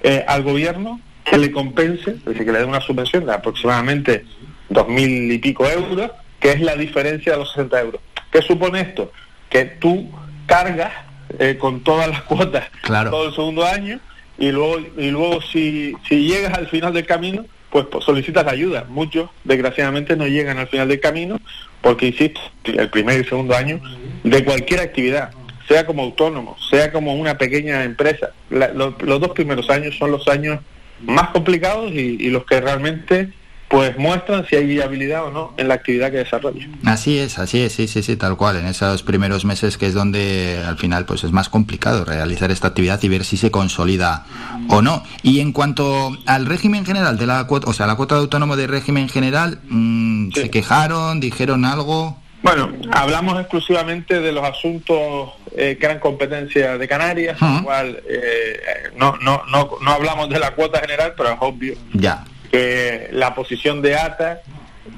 eh, 0.04 0.24
al 0.26 0.44
gobierno 0.44 1.02
que 1.26 1.38
le 1.38 1.52
compense, 1.52 2.12
es 2.12 2.26
decir, 2.26 2.46
que 2.46 2.52
le 2.54 2.60
dé 2.60 2.66
una 2.66 2.80
subvención 2.80 3.26
de 3.26 3.34
aproximadamente 3.34 4.26
dos 4.70 4.88
mil 4.88 5.32
y 5.32 5.38
pico 5.38 5.68
euros, 5.68 6.12
que 6.40 6.52
es 6.52 6.62
la 6.62 6.76
diferencia 6.76 7.34
de 7.34 7.40
los 7.40 7.52
60 7.52 7.82
euros. 7.82 8.02
¿Qué 8.32 8.42
supone 8.42 8.80
esto? 8.80 9.12
Que 9.50 9.66
tú 9.66 10.10
cargas 10.46 10.94
eh, 11.40 11.58
con 11.60 11.82
todas 11.82 12.08
las 12.08 12.22
cuotas 12.24 12.70
todo 12.88 13.28
el 13.28 13.36
segundo 13.36 13.66
año 13.66 14.00
y 14.38 14.52
luego, 14.52 14.80
y 14.98 15.12
luego 15.12 15.42
si, 15.42 15.94
si 16.08 16.26
llegas 16.26 16.58
al 16.58 16.68
final 16.68 16.94
del 16.94 17.06
camino, 17.06 17.46
pues, 17.70 17.86
pues 17.92 18.06
solicitas 18.06 18.48
ayuda. 18.48 18.86
Muchos, 18.88 19.30
desgraciadamente, 19.44 20.16
no 20.16 20.28
llegan 20.28 20.58
al 20.58 20.68
final 20.68 20.88
del 20.88 21.02
camino 21.02 21.40
porque, 21.84 22.08
insisto, 22.08 22.40
el 22.64 22.90
primer 22.90 23.22
y 23.22 23.26
segundo 23.26 23.56
año 23.56 23.80
de 24.24 24.44
cualquier 24.44 24.80
actividad, 24.80 25.32
sea 25.68 25.86
como 25.86 26.02
autónomo, 26.02 26.58
sea 26.72 26.92
como 26.92 27.14
una 27.14 27.38
pequeña 27.38 27.84
empresa, 27.84 28.32
los 28.50 29.20
dos 29.20 29.30
primeros 29.32 29.70
años 29.70 29.96
son 29.98 30.10
los 30.10 30.28
años 30.28 30.60
más 31.02 31.30
complicados 31.30 31.92
y 31.92 32.30
los 32.30 32.46
que 32.46 32.62
realmente 32.62 33.34
pues 33.74 33.98
muestran 33.98 34.46
si 34.46 34.56
hay 34.56 34.68
viabilidad 34.68 35.26
o 35.26 35.32
no 35.32 35.56
en 35.58 35.68
la 35.68 35.74
actividad 35.74 36.12
que 36.12 36.18
desarrolla. 36.18 36.68
Así 36.86 37.18
es, 37.18 37.40
así 37.40 37.60
es, 37.60 37.74
sí, 37.74 37.88
sí, 37.88 38.04
sí, 38.04 38.16
tal 38.18 38.38
cual. 38.38 38.58
En 38.58 38.68
esos 38.68 39.02
primeros 39.02 39.46
meses 39.46 39.80
que 39.80 39.88
es 39.88 39.96
donde 39.96 40.64
al 40.64 40.78
final 40.78 41.06
pues 41.06 41.24
es 41.24 41.32
más 41.32 41.50
complicado 41.50 42.06
realizar 42.06 42.52
esta 42.52 42.68
actividad 42.68 43.02
y 43.02 43.10
ver 43.10 43.26
si 43.26 43.36
se 43.36 43.50
consolida 43.50 44.28
o 44.70 44.84
no. 44.84 45.02
Y 45.24 45.40
en 45.40 45.54
cuanto 45.54 46.16
al 46.28 46.46
régimen 46.46 46.86
general 46.86 47.18
de 47.18 47.26
la 47.26 47.48
cuota, 47.48 47.68
o 47.68 47.74
sea, 47.74 47.88
la 47.88 47.96
cuota 47.96 48.14
de 48.14 48.22
autónomo 48.22 48.56
de 48.56 48.68
régimen 48.68 49.10
general, 49.10 49.58
mm, 49.68 50.34
¿se 50.34 50.52
quejaron, 50.52 51.20
dijeron 51.20 51.66
algo? 51.66 52.20
Bueno, 52.44 52.74
hablamos 52.92 53.40
exclusivamente 53.40 54.20
de 54.20 54.32
los 54.34 54.44
asuntos 54.44 55.32
eh, 55.58 55.78
que 55.80 55.86
eran 55.88 56.00
competencia 56.00 56.78
de 56.78 56.88
Canarias, 56.88 57.40
cual 57.64 58.04
eh, 58.08 58.60
no, 58.98 59.18
no, 59.18 59.42
no, 59.50 59.72
no 59.82 59.92
hablamos 59.92 60.30
de 60.30 60.38
la 60.38 60.52
cuota 60.52 60.80
general, 60.80 61.16
pero 61.18 61.30
es 61.30 61.38
obvio 61.40 61.74
ya 61.94 62.24
que 62.54 63.10
la 63.12 63.34
posición 63.34 63.82
de 63.82 63.96
ATA, 63.96 64.42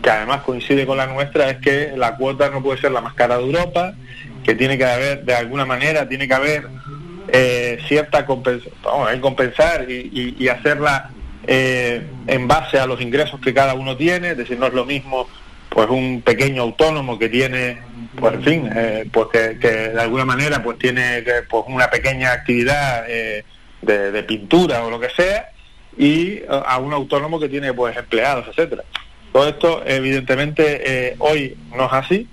que 0.04 0.10
además 0.10 0.42
coincide 0.42 0.86
con 0.86 0.98
la 0.98 1.08
nuestra, 1.08 1.50
es 1.50 1.60
que 1.60 1.94
la 1.96 2.18
cuota 2.18 2.50
no 2.50 2.62
puede 2.62 2.82
ser 2.82 2.92
la 2.92 3.00
más 3.00 3.14
cara 3.14 3.38
de 3.38 3.46
Europa, 3.46 3.94
que 4.44 4.56
tiene 4.56 4.78
que 4.78 4.84
haber, 4.84 5.24
de 5.24 5.36
alguna 5.36 5.64
manera, 5.64 6.10
tiene 6.10 6.28
que 6.28 6.34
haber 6.34 6.68
eh, 7.30 7.80
cierta 7.88 8.26
compensación, 8.26 8.74
compensar 9.22 9.90
y, 9.90 10.50
hacerla 10.50 11.12
eh, 11.48 12.06
en 12.28 12.46
base 12.46 12.78
a 12.78 12.88
los 12.88 13.00
ingresos 13.00 13.40
que 13.40 13.54
cada 13.54 13.74
uno 13.74 13.96
tiene, 13.96 14.32
es 14.32 14.38
decir, 14.38 14.60
no 14.60 14.68
es 14.68 14.74
lo 14.74 14.84
mismo 14.84 15.26
pues 15.70 15.90
un 15.90 16.22
pequeño 16.24 16.62
autónomo 16.62 17.18
que 17.18 17.30
tiene 17.30 17.78
pues 18.18 18.34
en 18.36 18.44
fin 18.44 18.70
eh, 18.74 19.10
pues 19.12 19.28
que, 19.30 19.68
de 19.68 20.02
alguna 20.02 20.24
manera 20.24 20.64
pues 20.64 20.78
tiene 20.78 21.24
pues 21.50 21.64
una 21.68 21.90
pequeña 21.90 22.32
actividad 22.32 23.06
de, 23.06 23.44
de, 23.82 24.24
pintura 24.24 24.86
o 24.86 24.90
lo 24.90 25.02
que 25.02 25.10
sea 25.10 25.50
y 25.98 26.42
a 26.50 26.78
un 26.80 26.94
autónomo 26.94 27.40
que 27.40 27.50
tiene 27.50 27.74
pues 27.74 27.96
empleados, 27.96 28.48
etcétera. 28.48 28.84
Todo 29.32 29.50
esto 29.50 29.84
evidentemente 29.86 31.10
eh, 31.10 31.16
hoy 31.20 31.58
no 31.76 31.86
es 31.86 31.94
así, 31.94 32.28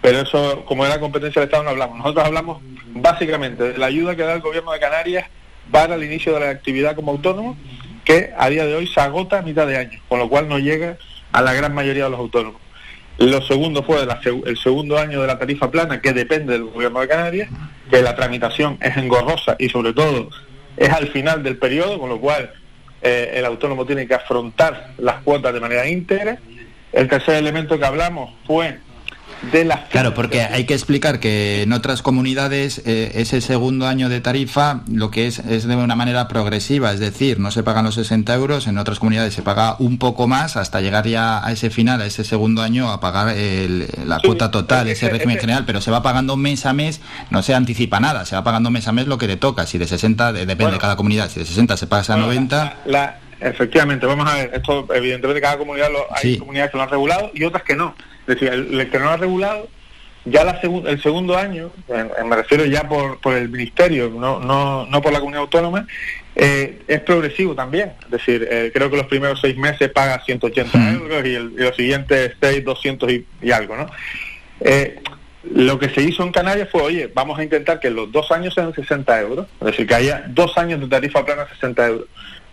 pero 0.00 0.20
eso 0.20 0.64
como 0.64 0.86
era 0.86 1.00
competencia 1.00 1.40
del 1.40 1.48
Estado 1.48 1.64
no 1.64 1.70
hablamos. 1.70 1.98
Nosotros 1.98 2.24
hablamos 2.24 2.62
básicamente 2.94 3.72
de 3.72 3.78
la 3.78 3.86
ayuda 3.86 4.16
que 4.16 4.22
da 4.22 4.34
el 4.34 4.40
gobierno 4.40 4.72
de 4.72 4.80
Canarias 4.80 5.28
para 5.70 5.96
el 5.96 6.04
inicio 6.04 6.34
de 6.34 6.40
la 6.40 6.50
actividad 6.50 6.94
como 6.94 7.12
autónomo, 7.12 7.56
que 8.04 8.32
a 8.38 8.48
día 8.48 8.64
de 8.66 8.74
hoy 8.74 8.86
se 8.86 9.00
agota 9.00 9.38
a 9.38 9.42
mitad 9.42 9.66
de 9.66 9.76
año, 9.76 10.00
con 10.08 10.18
lo 10.18 10.28
cual 10.28 10.48
no 10.48 10.58
llega 10.58 10.96
a 11.32 11.42
la 11.42 11.52
gran 11.52 11.74
mayoría 11.74 12.04
de 12.04 12.10
los 12.10 12.20
autónomos. 12.20 12.60
Lo 13.18 13.40
segundo 13.42 13.82
fue 13.82 14.06
el 14.44 14.58
segundo 14.58 14.98
año 14.98 15.22
de 15.22 15.26
la 15.26 15.38
tarifa 15.38 15.70
plana, 15.70 16.00
que 16.00 16.12
depende 16.12 16.52
del 16.52 16.64
gobierno 16.64 17.00
de 17.00 17.08
Canarias, 17.08 17.48
que 17.90 18.02
la 18.02 18.14
tramitación 18.14 18.78
es 18.80 18.96
engorrosa 18.96 19.56
y 19.58 19.70
sobre 19.70 19.92
todo 19.92 20.28
es 20.76 20.90
al 20.90 21.08
final 21.08 21.42
del 21.42 21.56
periodo, 21.56 21.98
con 21.98 22.10
lo 22.10 22.20
cual 22.20 22.52
eh, 23.08 23.38
el 23.38 23.44
autónomo 23.44 23.86
tiene 23.86 24.08
que 24.08 24.14
afrontar 24.14 24.94
las 24.98 25.22
cuotas 25.22 25.54
de 25.54 25.60
manera 25.60 25.86
íntegra. 25.86 26.38
El 26.92 27.08
tercer 27.08 27.36
elemento 27.36 27.78
que 27.78 27.84
hablamos 27.84 28.34
fue 28.44 28.78
de 29.52 29.64
las... 29.64 29.80
Claro, 29.90 30.14
porque 30.14 30.42
hay 30.42 30.64
que 30.64 30.74
explicar 30.74 31.20
que 31.20 31.62
en 31.62 31.72
otras 31.72 32.02
comunidades 32.02 32.82
eh, 32.84 33.12
ese 33.14 33.40
segundo 33.40 33.86
año 33.86 34.08
de 34.08 34.20
tarifa 34.20 34.80
lo 34.90 35.10
que 35.10 35.26
es 35.26 35.38
es 35.38 35.66
de 35.66 35.76
una 35.76 35.96
manera 35.96 36.28
progresiva, 36.28 36.92
es 36.92 37.00
decir, 37.00 37.38
no 37.38 37.50
se 37.50 37.62
pagan 37.62 37.84
los 37.84 37.94
60 37.96 38.34
euros, 38.34 38.66
en 38.66 38.78
otras 38.78 38.98
comunidades 38.98 39.34
se 39.34 39.42
paga 39.42 39.76
un 39.78 39.98
poco 39.98 40.26
más 40.26 40.56
hasta 40.56 40.80
llegar 40.80 41.06
ya 41.06 41.44
a 41.44 41.52
ese 41.52 41.70
final, 41.70 42.00
a 42.00 42.06
ese 42.06 42.24
segundo 42.24 42.62
año, 42.62 42.90
a 42.90 43.00
pagar 43.00 43.34
la 43.36 44.20
cuota 44.20 44.50
total, 44.50 44.88
ese 44.88 45.08
régimen 45.08 45.38
general, 45.38 45.64
pero 45.66 45.80
se 45.80 45.90
va 45.90 46.02
pagando 46.02 46.36
mes 46.36 46.66
a 46.66 46.72
mes, 46.72 47.00
no 47.30 47.42
se 47.42 47.54
anticipa 47.54 48.00
nada, 48.00 48.24
se 48.24 48.36
va 48.36 48.44
pagando 48.44 48.70
mes 48.70 48.88
a 48.88 48.92
mes 48.92 49.06
lo 49.06 49.18
que 49.18 49.26
te 49.26 49.36
toca, 49.36 49.66
si 49.66 49.78
de 49.78 49.86
60, 49.86 50.32
depende 50.32 50.72
de 50.72 50.78
cada 50.78 50.96
comunidad, 50.96 51.28
si 51.28 51.40
de 51.40 51.46
60 51.46 51.76
se 51.76 51.86
pasa 51.86 52.14
a 52.14 52.16
90... 52.16 52.76
La, 52.86 53.18
efectivamente, 53.40 54.06
vamos 54.06 54.28
a 54.28 54.34
ver, 54.34 54.50
esto 54.54 54.86
evidentemente 54.94 55.40
cada 55.40 55.58
comunidad 55.58 55.90
lo, 55.92 56.06
hay 56.14 56.38
comunidades 56.38 56.70
que 56.70 56.76
lo 56.76 56.82
han 56.82 56.90
regulado 56.90 57.30
y 57.34 57.44
otras 57.44 57.62
que 57.62 57.76
no. 57.76 57.94
Es 58.26 58.38
decir, 58.38 58.48
el, 58.48 58.76
lo 58.76 59.10
ha 59.10 59.16
regulado 59.16 59.68
ya 60.26 60.44
la 60.44 60.58
el 60.60 61.00
segundo 61.00 61.36
año, 61.38 61.70
me 61.88 62.36
refiero 62.36 62.64
ya 62.64 62.88
por, 62.88 63.20
por 63.20 63.34
el 63.34 63.48
ministerio, 63.48 64.10
no, 64.10 64.40
no, 64.40 64.84
no 64.86 65.00
por 65.00 65.12
la 65.12 65.20
comunidad 65.20 65.42
autónoma, 65.42 65.86
eh, 66.34 66.82
es 66.88 67.00
progresivo 67.02 67.54
también. 67.54 67.92
Es 68.04 68.10
decir, 68.10 68.46
eh, 68.50 68.72
creo 68.74 68.90
que 68.90 68.96
los 68.96 69.06
primeros 69.06 69.40
seis 69.40 69.56
meses 69.56 69.88
paga 69.90 70.20
180 70.24 70.92
euros 70.92 71.24
y, 71.24 71.38
los 71.38 71.76
siguientes 71.76 72.32
seis, 72.40 72.64
200 72.64 73.12
y, 73.40 73.52
algo, 73.52 73.76
¿no? 73.76 73.86
Eh, 74.60 74.98
lo 75.54 75.78
que 75.78 75.90
se 75.90 76.02
hizo 76.02 76.24
en 76.24 76.32
Canarias 76.32 76.68
fue, 76.72 76.82
oye, 76.82 77.08
vamos 77.14 77.38
a 77.38 77.44
intentar 77.44 77.78
que 77.78 77.90
los 77.90 78.10
dos 78.10 78.32
años 78.32 78.52
sean 78.52 78.74
60 78.74 79.20
euros, 79.20 79.46
es 79.60 79.66
decir, 79.66 79.86
que 79.86 79.94
haya 79.94 80.24
dos 80.26 80.58
años 80.58 80.80
de 80.80 80.88
tarifa 80.88 81.24
plana 81.24 81.46
60 81.48 81.86
euros. 81.86 82.08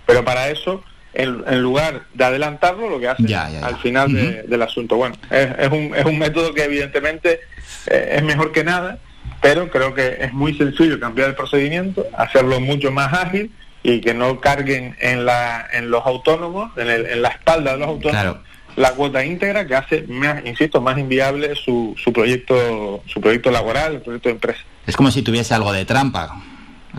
Pero 0.05 0.23
para 0.23 0.49
eso 0.49 0.83
en, 1.13 1.61
lugar 1.61 2.03
de 2.13 2.23
adelantarlo, 2.23 2.89
lo 2.89 2.99
que 2.99 3.07
hace 3.07 3.35
al 3.35 3.77
final 3.77 4.13
del 4.47 4.61
asunto. 4.61 4.95
Bueno, 4.95 5.15
es, 5.29 5.69
un, 5.71 5.93
es 5.95 6.05
un 6.05 6.17
método 6.17 6.53
que 6.53 6.63
evidentemente 6.63 7.41
eh, 7.87 8.15
es 8.17 8.23
mejor 8.23 8.51
que 8.51 8.63
nada, 8.63 8.99
pero 9.41 9.69
creo 9.69 9.93
que 9.93 10.17
es 10.19 10.33
muy 10.33 10.57
sencillo 10.57 10.99
cambiar 10.99 11.29
el 11.29 11.35
procedimiento, 11.35 12.05
hacerlo 12.17 12.59
mucho 12.59 12.91
más 12.91 13.13
ágil 13.13 13.51
y 13.83 13.99
que 13.99 14.13
no 14.13 14.39
carguen 14.39 14.95
en, 14.99 15.25
la, 15.25 15.67
en 15.73 15.91
los 15.91 16.05
autónomos, 16.05 16.71
en, 16.77 17.21
la 17.21 17.29
espalda 17.29 17.73
de 17.73 17.79
los 17.79 17.87
autónomos. 17.89 18.37
la 18.75 18.91
cuota 18.91 19.23
íntegra 19.25 19.67
que 19.67 19.75
hace 19.75 20.05
más, 20.07 20.45
insisto, 20.45 20.81
más 20.81 20.97
inviable 20.97 21.53
su, 21.55 21.93
su 22.01 22.13
proyecto, 22.13 23.03
su 23.05 23.19
proyecto 23.19 23.51
laboral, 23.51 23.95
el 23.95 24.01
proyecto 24.01 24.29
de 24.29 24.33
empresa. 24.33 24.61
Es 24.87 24.95
como 24.95 25.11
si 25.11 25.21
tuviese 25.21 25.53
algo 25.53 25.71
de 25.73 25.85
trampa. 25.85 26.41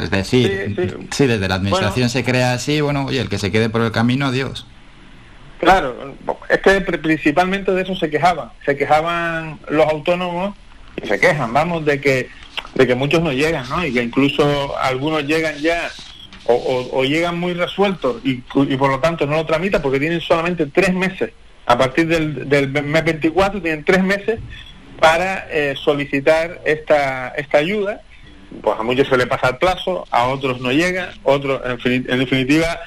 Es 0.00 0.10
decir, 0.10 1.06
sí, 1.12 1.26
desde 1.26 1.48
la 1.48 1.54
administración 1.54 2.08
se 2.08 2.24
crea 2.24 2.54
así, 2.54 2.80
bueno, 2.80 3.06
oye, 3.06 3.20
el 3.20 3.28
que 3.28 3.38
se 3.38 3.52
quede 3.52 3.68
por 3.70 3.80
el 3.82 3.92
camino, 3.92 4.32
Dios. 4.32 4.66
Claro, 5.60 6.14
es 6.48 6.60
que 6.60 6.80
principalmente 6.80 7.72
de 7.72 7.82
eso 7.82 7.94
se 7.94 8.10
quejaban. 8.10 8.50
Se 8.66 8.76
quejaban 8.76 9.58
los 9.68 9.86
autónomos 9.86 10.54
y 11.00 11.06
se 11.06 11.18
quejan, 11.18 11.52
vamos, 11.52 11.84
de 11.84 12.00
que 12.00 12.28
de 12.74 12.86
que 12.86 12.94
muchos 12.94 13.22
no 13.22 13.32
llegan, 13.32 13.68
¿no? 13.68 13.84
Y 13.84 13.92
que 13.92 14.02
incluso 14.02 14.76
algunos 14.78 15.24
llegan 15.24 15.56
ya 15.58 15.90
o, 16.46 17.04
llegan 17.04 17.38
muy 17.38 17.54
resueltos 17.54 18.16
y, 18.22 18.34
por 18.36 18.90
lo 18.90 19.00
tanto 19.00 19.26
no 19.26 19.36
lo 19.36 19.46
tramitan 19.46 19.80
porque 19.80 19.98
tienen 19.98 20.20
solamente 20.20 20.66
tres 20.66 20.92
meses. 20.92 21.30
A 21.66 21.78
partir 21.78 22.06
del, 22.06 22.48
del 22.48 22.68
mes 22.68 23.04
24 23.04 23.62
tienen 23.62 23.84
tres 23.84 24.02
meses 24.02 24.40
para 25.00 25.46
eh, 25.50 25.74
solicitar 25.76 26.60
esta, 26.64 27.28
esta 27.28 27.58
ayuda 27.58 28.02
pues 28.62 28.78
a 28.78 28.82
muchos 28.82 29.08
se 29.08 29.16
le 29.16 29.26
pasa 29.26 29.49
el 29.50 29.56
plazo, 29.56 30.06
a 30.11 30.26
otros 30.26 30.61
no 30.61 30.73
llega, 30.73 31.12
otros, 31.23 31.61
en, 31.64 32.18
definitiva, 32.18 32.80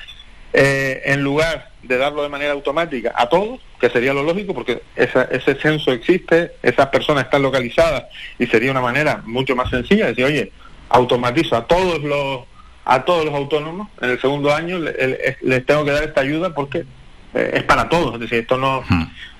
eh, 0.53 1.01
en 1.05 1.23
lugar 1.23 1.69
de 1.83 1.97
darlo 1.97 2.23
de 2.23 2.29
manera 2.29 2.53
automática 2.53 3.13
a 3.15 3.29
todos, 3.29 3.59
que 3.79 3.89
sería 3.89 4.13
lo 4.13 4.23
lógico, 4.23 4.53
porque 4.53 4.81
ese 4.95 5.55
censo 5.55 5.91
existe, 5.91 6.53
esas 6.63 6.87
personas 6.87 7.25
están 7.25 7.41
localizadas 7.41 8.05
y 8.39 8.47
sería 8.47 8.71
una 8.71 8.81
manera 8.81 9.21
mucho 9.25 9.55
más 9.55 9.69
sencilla 9.69 10.05
de 10.05 10.09
decir, 10.09 10.25
oye, 10.25 10.51
automatizo 10.89 11.55
a 11.55 11.65
todos 11.67 12.01
los 12.01 12.41
a 12.89 13.03
todos 13.03 13.25
los 13.25 13.33
autónomos 13.33 13.89
en 14.01 14.11
el 14.11 14.21
segundo 14.21 14.55
año 14.55 14.79
les, 14.79 15.65
tengo 15.65 15.83
que 15.83 15.91
dar 15.91 16.03
esta 16.03 16.21
ayuda 16.21 16.53
porque 16.53 16.85
eh, 17.33 17.51
es 17.55 17.63
para 17.63 17.89
todos, 17.89 18.13
es 18.13 18.21
decir, 18.21 18.39
esto 18.39 18.57
no, 18.57 18.81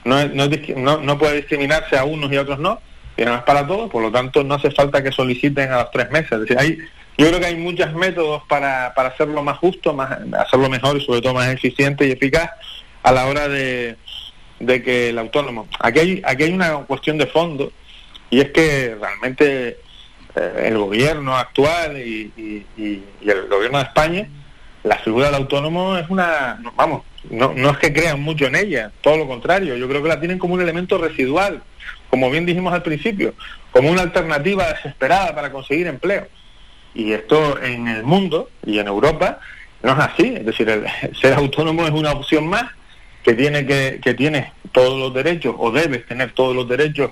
no, 0.03 0.25
no, 0.25 0.98
no 0.98 1.17
puede 1.17 1.38
discriminarse 1.38 1.98
a 1.98 2.03
unos 2.03 2.29
y 2.29 2.36
a 2.36 2.41
otros 2.41 2.60
no, 2.60 2.81
y 3.17 3.25
no 3.25 3.36
es 3.36 3.41
para 3.41 3.65
todos, 3.65 3.89
por 3.89 4.03
lo 4.03 4.12
tanto 4.12 4.43
no 4.43 4.55
hace 4.55 4.69
falta 4.69 5.03
que 5.03 5.12
soliciten 5.12 5.71
a 5.71 5.81
los 5.81 5.91
tres 5.91 6.12
meses. 6.12 6.39
Hay, 6.57 6.77
yo 7.17 7.27
creo 7.27 7.39
que 7.39 7.47
hay 7.47 7.55
muchos 7.55 7.91
métodos 7.93 8.43
para, 8.47 8.93
para 8.93 9.09
hacerlo 9.09 9.43
más 9.43 9.57
justo, 9.57 9.93
más, 9.93 10.19
hacerlo 10.38 10.69
mejor 10.69 10.97
y 10.97 11.05
sobre 11.05 11.21
todo 11.21 11.33
más 11.33 11.47
eficiente 11.47 12.07
y 12.07 12.12
eficaz 12.12 12.51
a 13.01 13.12
la 13.12 13.25
hora 13.25 13.47
de, 13.47 13.97
de 14.59 14.83
que 14.83 15.09
el 15.09 15.17
autónomo... 15.17 15.67
Aquí 15.79 16.00
hay, 16.00 16.21
aquí 16.24 16.43
hay 16.43 16.53
una 16.53 16.74
cuestión 16.86 17.17
de 17.17 17.25
fondo 17.25 17.71
y 18.29 18.39
es 18.41 18.51
que 18.51 18.95
realmente 19.00 19.79
eh, 20.36 20.63
el 20.65 20.77
gobierno 20.77 21.36
actual 21.36 21.97
y, 21.97 22.31
y, 22.77 23.03
el 23.25 23.47
gobierno 23.47 23.79
de 23.79 23.83
España, 23.86 24.27
la 24.83 24.97
figura 25.00 25.27
del 25.27 25.36
autónomo 25.36 25.97
es 25.97 26.07
una... 26.09 26.59
Vamos, 26.75 27.01
no, 27.31 27.51
no 27.55 27.71
es 27.71 27.77
que 27.77 27.91
crean 27.91 28.21
mucho 28.21 28.45
en 28.45 28.55
ella, 28.55 28.91
todo 29.01 29.17
lo 29.17 29.27
contrario, 29.27 29.75
yo 29.75 29.89
creo 29.89 30.03
que 30.03 30.09
la 30.09 30.19
tienen 30.19 30.38
como 30.38 30.53
un 30.53 30.62
elemento 30.62 31.00
residual 31.00 31.63
como 32.09 32.29
bien 32.29 32.45
dijimos 32.45 32.73
al 32.73 32.83
principio, 32.83 33.33
como 33.71 33.89
una 33.89 34.01
alternativa 34.01 34.67
desesperada 34.73 35.35
para 35.35 35.51
conseguir 35.51 35.87
empleo. 35.87 36.27
Y 36.93 37.11
esto 37.11 37.61
en 37.61 37.87
el 37.87 38.03
mundo 38.03 38.49
y 38.65 38.79
en 38.79 38.87
Europa 38.87 39.39
no 39.83 39.91
es 39.93 39.99
así. 39.99 40.35
Es 40.35 40.45
decir, 40.45 40.69
el 40.69 40.85
ser 41.21 41.33
autónomo 41.33 41.85
es 41.85 41.91
una 41.91 42.11
opción 42.11 42.47
más 42.47 42.65
que 43.23 43.33
tiene 43.33 43.65
que, 43.65 43.99
que 44.01 44.13
tienes 44.13 44.51
todos 44.71 44.97
los 44.99 45.13
derechos 45.13 45.55
o 45.57 45.71
debes 45.71 46.05
tener 46.05 46.31
todos 46.31 46.55
los 46.55 46.67
derechos 46.67 47.11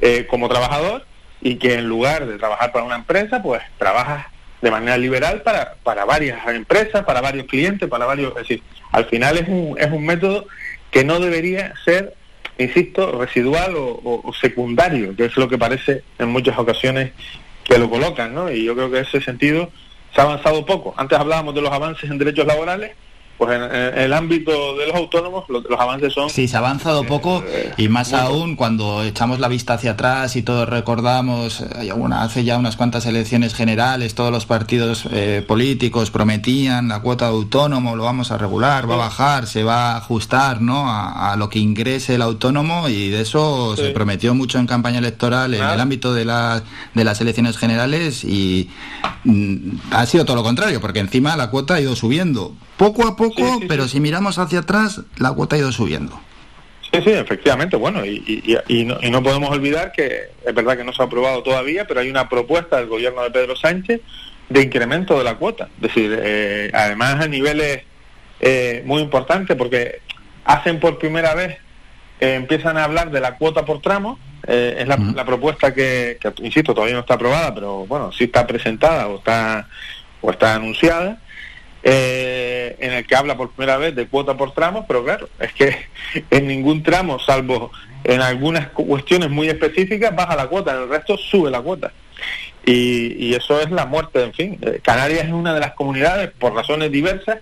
eh, 0.00 0.26
como 0.28 0.48
trabajador 0.48 1.06
y 1.40 1.56
que 1.56 1.74
en 1.74 1.88
lugar 1.88 2.26
de 2.26 2.38
trabajar 2.38 2.72
para 2.72 2.84
una 2.84 2.96
empresa, 2.96 3.42
pues 3.42 3.62
trabajas 3.78 4.26
de 4.60 4.70
manera 4.70 4.96
liberal 4.96 5.42
para, 5.42 5.74
para 5.82 6.04
varias 6.04 6.46
empresas, 6.48 7.04
para 7.04 7.20
varios 7.20 7.46
clientes, 7.46 7.88
para 7.88 8.06
varios... 8.06 8.30
Es 8.32 8.48
decir, 8.48 8.62
al 8.92 9.06
final 9.06 9.38
es 9.38 9.48
un, 9.48 9.76
es 9.78 9.90
un 9.90 10.06
método 10.06 10.46
que 10.90 11.04
no 11.04 11.18
debería 11.18 11.74
ser 11.84 12.14
insisto, 12.58 13.18
residual 13.18 13.74
o, 13.76 14.32
secundario, 14.40 15.16
que 15.16 15.26
es 15.26 15.36
lo 15.36 15.48
que 15.48 15.58
parece 15.58 16.02
en 16.18 16.28
muchas 16.28 16.58
ocasiones 16.58 17.12
que 17.64 17.78
lo 17.78 17.88
colocan, 17.88 18.34
¿no? 18.34 18.50
Y 18.50 18.64
yo 18.64 18.74
creo 18.74 18.90
que 18.90 18.98
en 18.98 19.04
ese 19.04 19.20
sentido 19.20 19.70
se 20.14 20.20
ha 20.20 20.24
avanzado 20.24 20.66
poco. 20.66 20.94
Antes 20.96 21.18
hablábamos 21.18 21.54
de 21.54 21.62
los 21.62 21.72
avances 21.72 22.10
en 22.10 22.18
derechos 22.18 22.46
laborales, 22.46 22.92
pues 23.42 23.60
en, 23.60 23.98
el 23.98 24.12
ámbito 24.12 24.76
de 24.76 24.86
los 24.86 24.94
autónomos 24.94 25.46
los, 25.48 25.64
avances 25.76 26.12
son... 26.12 26.30
Sí, 26.30 26.46
se 26.46 26.54
ha 26.54 26.60
avanzado 26.60 27.02
poco 27.02 27.42
eh, 27.44 27.72
y 27.76 27.88
más 27.88 28.12
aún 28.12 28.54
cuando 28.54 29.02
echamos 29.02 29.40
la 29.40 29.48
vista 29.48 29.74
hacia 29.74 29.92
atrás 29.92 30.36
y 30.36 30.42
todos 30.42 30.68
recordamos, 30.68 31.60
eh, 31.60 31.92
hace 32.12 32.44
ya 32.44 32.56
unas 32.56 32.76
cuantas 32.76 33.04
elecciones 33.04 33.54
generales, 33.54 34.14
todos 34.14 34.30
los 34.30 34.46
partidos 34.46 35.08
eh, 35.10 35.44
políticos 35.44 36.12
prometían 36.12 36.86
la 36.86 37.00
cuota 37.00 37.24
de 37.24 37.32
autónomo, 37.32 37.96
lo 37.96 38.04
vamos 38.04 38.30
a 38.30 38.38
regular, 38.38 38.88
va 38.88 38.94
a 38.94 38.98
bajar, 38.98 39.48
se 39.48 39.64
va 39.64 39.94
a 39.94 39.96
ajustar 39.96 40.60
¿no? 40.60 40.84
a, 40.86 41.34
lo 41.36 41.48
que 41.48 41.58
ingrese 41.58 42.14
el 42.14 42.22
autónomo 42.22 42.88
y 42.88 43.08
de 43.08 43.22
eso 43.22 43.74
se 43.74 43.90
prometió 43.90 44.36
mucho 44.36 44.60
en 44.60 44.68
campaña 44.68 44.98
electoral 44.98 45.52
en 45.54 45.64
el 45.64 45.80
ámbito 45.80 46.14
de, 46.14 46.24
la, 46.24 46.62
de 46.94 47.02
las 47.02 47.20
elecciones 47.20 47.58
generales 47.58 48.22
y 48.22 48.70
mm, 49.24 49.78
ha 49.90 50.06
sido 50.06 50.24
todo 50.24 50.36
lo 50.36 50.44
contrario, 50.44 50.80
porque 50.80 51.00
encima 51.00 51.36
la 51.36 51.50
cuota 51.50 51.74
ha 51.74 51.80
ido 51.80 51.96
subiendo. 51.96 52.54
Poco 52.76 53.06
a 53.06 53.14
poco, 53.14 53.31
pero 53.68 53.88
si 53.88 54.00
miramos 54.00 54.38
hacia 54.38 54.60
atrás, 54.60 55.02
la 55.16 55.32
cuota 55.32 55.56
ha 55.56 55.58
ido 55.58 55.72
subiendo. 55.72 56.20
Sí, 56.92 57.00
sí, 57.02 57.10
efectivamente. 57.10 57.76
Bueno, 57.76 58.04
y, 58.04 58.58
y, 58.68 58.84
no, 58.84 59.22
podemos 59.22 59.50
olvidar 59.50 59.92
que 59.92 60.28
es 60.44 60.54
verdad 60.54 60.76
que 60.76 60.84
no 60.84 60.92
se 60.92 61.02
ha 61.02 61.06
aprobado 61.06 61.42
todavía, 61.42 61.86
pero 61.86 62.00
hay 62.00 62.10
una 62.10 62.28
propuesta 62.28 62.76
del 62.76 62.86
gobierno 62.86 63.22
de 63.22 63.30
Pedro 63.30 63.56
Sánchez 63.56 64.02
de 64.50 64.62
incremento 64.62 65.16
de 65.16 65.24
la 65.24 65.36
cuota. 65.36 65.70
Es 65.76 65.82
decir, 65.82 66.18
eh, 66.22 66.70
además 66.74 67.24
a 67.24 67.28
niveles 67.28 67.84
eh, 68.40 68.82
muy 68.84 69.00
importantes, 69.00 69.56
porque 69.56 70.00
hacen 70.44 70.80
por 70.80 70.98
primera 70.98 71.34
vez, 71.34 71.56
eh, 72.20 72.34
empiezan 72.34 72.76
a 72.76 72.84
hablar 72.84 73.10
de 73.10 73.20
la 73.20 73.38
cuota 73.38 73.64
por 73.64 73.80
tramo. 73.80 74.18
es 74.46 74.86
la, 74.86 74.96
la 74.96 75.24
propuesta 75.24 75.72
que, 75.72 76.18
que, 76.20 76.30
insisto, 76.44 76.74
todavía 76.74 76.94
no 76.94 77.00
está 77.00 77.14
aprobada, 77.14 77.54
pero 77.54 77.86
bueno, 77.86 78.12
sí 78.12 78.24
está 78.24 78.46
presentada 78.46 79.06
o 79.06 79.16
está, 79.16 79.66
o 80.20 80.30
está 80.30 80.56
anunciada 80.56 81.21
eh, 81.84 82.76
en 82.78 82.92
el 82.92 83.06
que 83.06 83.16
habla 83.16 83.36
por 83.36 83.50
primera 83.50 83.76
vez 83.76 83.94
de 83.96 84.06
cuota 84.06 84.36
por 84.36 84.52
tramo, 84.52 84.84
pero 84.86 85.02
claro, 85.02 85.28
es 85.40 85.52
que 85.52 85.76
en 86.30 86.46
ningún 86.46 86.82
tramo, 86.82 87.18
salvo 87.18 87.72
en 88.04 88.20
algunas 88.20 88.68
cuestiones 88.68 89.30
muy 89.30 89.48
específicas, 89.48 90.14
baja 90.14 90.36
la 90.36 90.46
cuota, 90.46 90.74
en 90.74 90.82
el 90.82 90.88
resto 90.88 91.16
sube 91.16 91.50
la 91.50 91.60
cuota. 91.60 91.92
Y, 92.64 93.34
eso 93.34 93.60
es 93.60 93.70
la 93.72 93.86
muerte, 93.86 94.22
en 94.22 94.32
fin. 94.32 94.58
Eh, 94.62 94.80
Canarias 94.82 95.26
es 95.26 95.32
una 95.32 95.52
de 95.52 95.58
las 95.58 95.72
comunidades, 95.72 96.30
por 96.38 96.54
razones 96.54 96.92
diversas, 96.92 97.38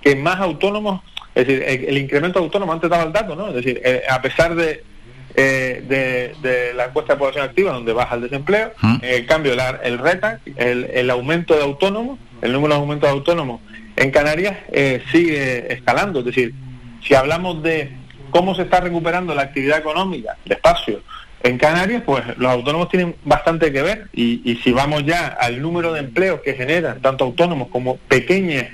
que 0.00 0.16
más 0.16 0.40
autónomos, 0.40 1.02
es 1.34 1.46
decir, 1.46 1.62
el, 1.64 1.96
incremento 1.96 2.40
autónomo, 2.40 2.72
antes 2.72 2.90
daba 2.90 3.04
el 3.04 3.12
dato, 3.12 3.36
¿no? 3.36 3.48
Es 3.48 3.54
decir, 3.54 3.80
eh, 3.84 4.02
a 4.08 4.20
pesar 4.20 4.56
de, 4.56 4.82
de, 5.36 6.72
la 6.74 6.86
encuesta 6.86 7.12
de 7.12 7.18
población 7.20 7.44
activa, 7.44 7.72
donde 7.72 7.92
baja 7.92 8.16
el 8.16 8.22
desempleo, 8.22 8.72
en 9.02 9.26
cambio, 9.26 9.52
el 9.52 9.98
RETA, 9.98 10.40
el, 10.56 10.84
el 10.92 11.10
aumento 11.10 11.54
de 11.54 11.62
autónomos, 11.62 12.18
el 12.42 12.52
número 12.52 12.74
de 12.74 12.80
aumentos 12.80 13.08
de 13.08 13.12
autónomos 13.12 13.60
en 13.96 14.10
Canarias 14.10 14.56
eh, 14.72 15.02
sigue 15.10 15.72
escalando. 15.72 16.20
Es 16.20 16.26
decir, 16.26 16.54
si 17.06 17.14
hablamos 17.14 17.62
de 17.62 17.92
cómo 18.30 18.54
se 18.54 18.62
está 18.62 18.80
recuperando 18.80 19.34
la 19.34 19.42
actividad 19.42 19.78
económica 19.78 20.36
despacio 20.44 21.02
en 21.42 21.58
Canarias, 21.58 22.02
pues 22.04 22.24
los 22.38 22.50
autónomos 22.50 22.88
tienen 22.88 23.16
bastante 23.24 23.70
que 23.70 23.82
ver 23.82 24.08
y, 24.14 24.58
si 24.64 24.72
vamos 24.72 25.04
ya 25.04 25.26
al 25.26 25.60
número 25.60 25.92
de 25.92 26.00
empleos 26.00 26.40
que 26.40 26.54
generan 26.54 27.02
tanto 27.02 27.24
autónomos 27.24 27.68
como 27.68 27.98
pequeñas 27.98 28.66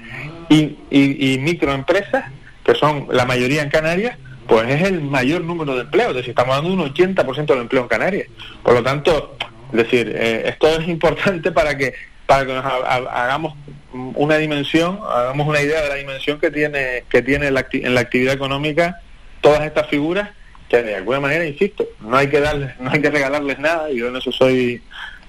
y, 0.48 1.38
microempresas, 1.40 2.26
que 2.64 2.74
son 2.74 3.08
la 3.10 3.26
mayoría 3.26 3.62
en 3.62 3.70
Canarias, 3.70 4.16
pues 4.46 4.70
es 4.70 4.82
el 4.82 5.00
mayor 5.00 5.42
número 5.42 5.74
de 5.74 5.82
empleos, 5.82 6.10
es 6.10 6.16
decir, 6.16 6.30
estamos 6.30 6.56
dando 6.56 6.72
un 6.72 6.94
80% 6.94 7.46
del 7.46 7.58
empleo 7.58 7.82
en 7.82 7.88
Canarias. 7.88 8.28
Por 8.62 8.74
lo 8.74 8.82
tanto, 8.82 9.36
es 9.72 9.76
decir, 9.76 10.12
eh, 10.14 10.44
esto 10.46 10.68
es 10.68 10.88
importante 10.88 11.50
para 11.50 11.76
que 11.76 11.92
para 12.30 12.46
que 12.46 12.52
nos 12.52 12.64
hagamos 12.64 13.54
una 13.92 14.36
dimensión, 14.36 15.00
hagamos 15.08 15.46
una 15.48 15.60
idea 15.60 15.82
de 15.82 15.88
la 15.88 15.94
dimensión 15.96 16.38
que 16.38 16.50
tiene 16.50 17.04
que 17.08 17.22
tiene 17.22 17.48
en 17.48 17.94
la 17.94 18.00
actividad 18.00 18.34
económica 18.34 19.00
todas 19.40 19.62
estas 19.62 19.88
figuras 19.88 20.30
que 20.70 20.82
de 20.84 20.94
alguna 20.94 21.20
manera, 21.20 21.44
insisto, 21.44 21.86
no 22.00 22.16
hay 22.16 22.28
que 22.28 22.40
darles, 22.40 22.78
no 22.78 22.90
hay 22.90 23.02
que 23.02 23.10
regalarles 23.10 23.58
nada, 23.58 23.90
y 23.90 23.98
yo 23.98 24.08
en 24.08 24.16
eso 24.16 24.30
soy 24.30 24.80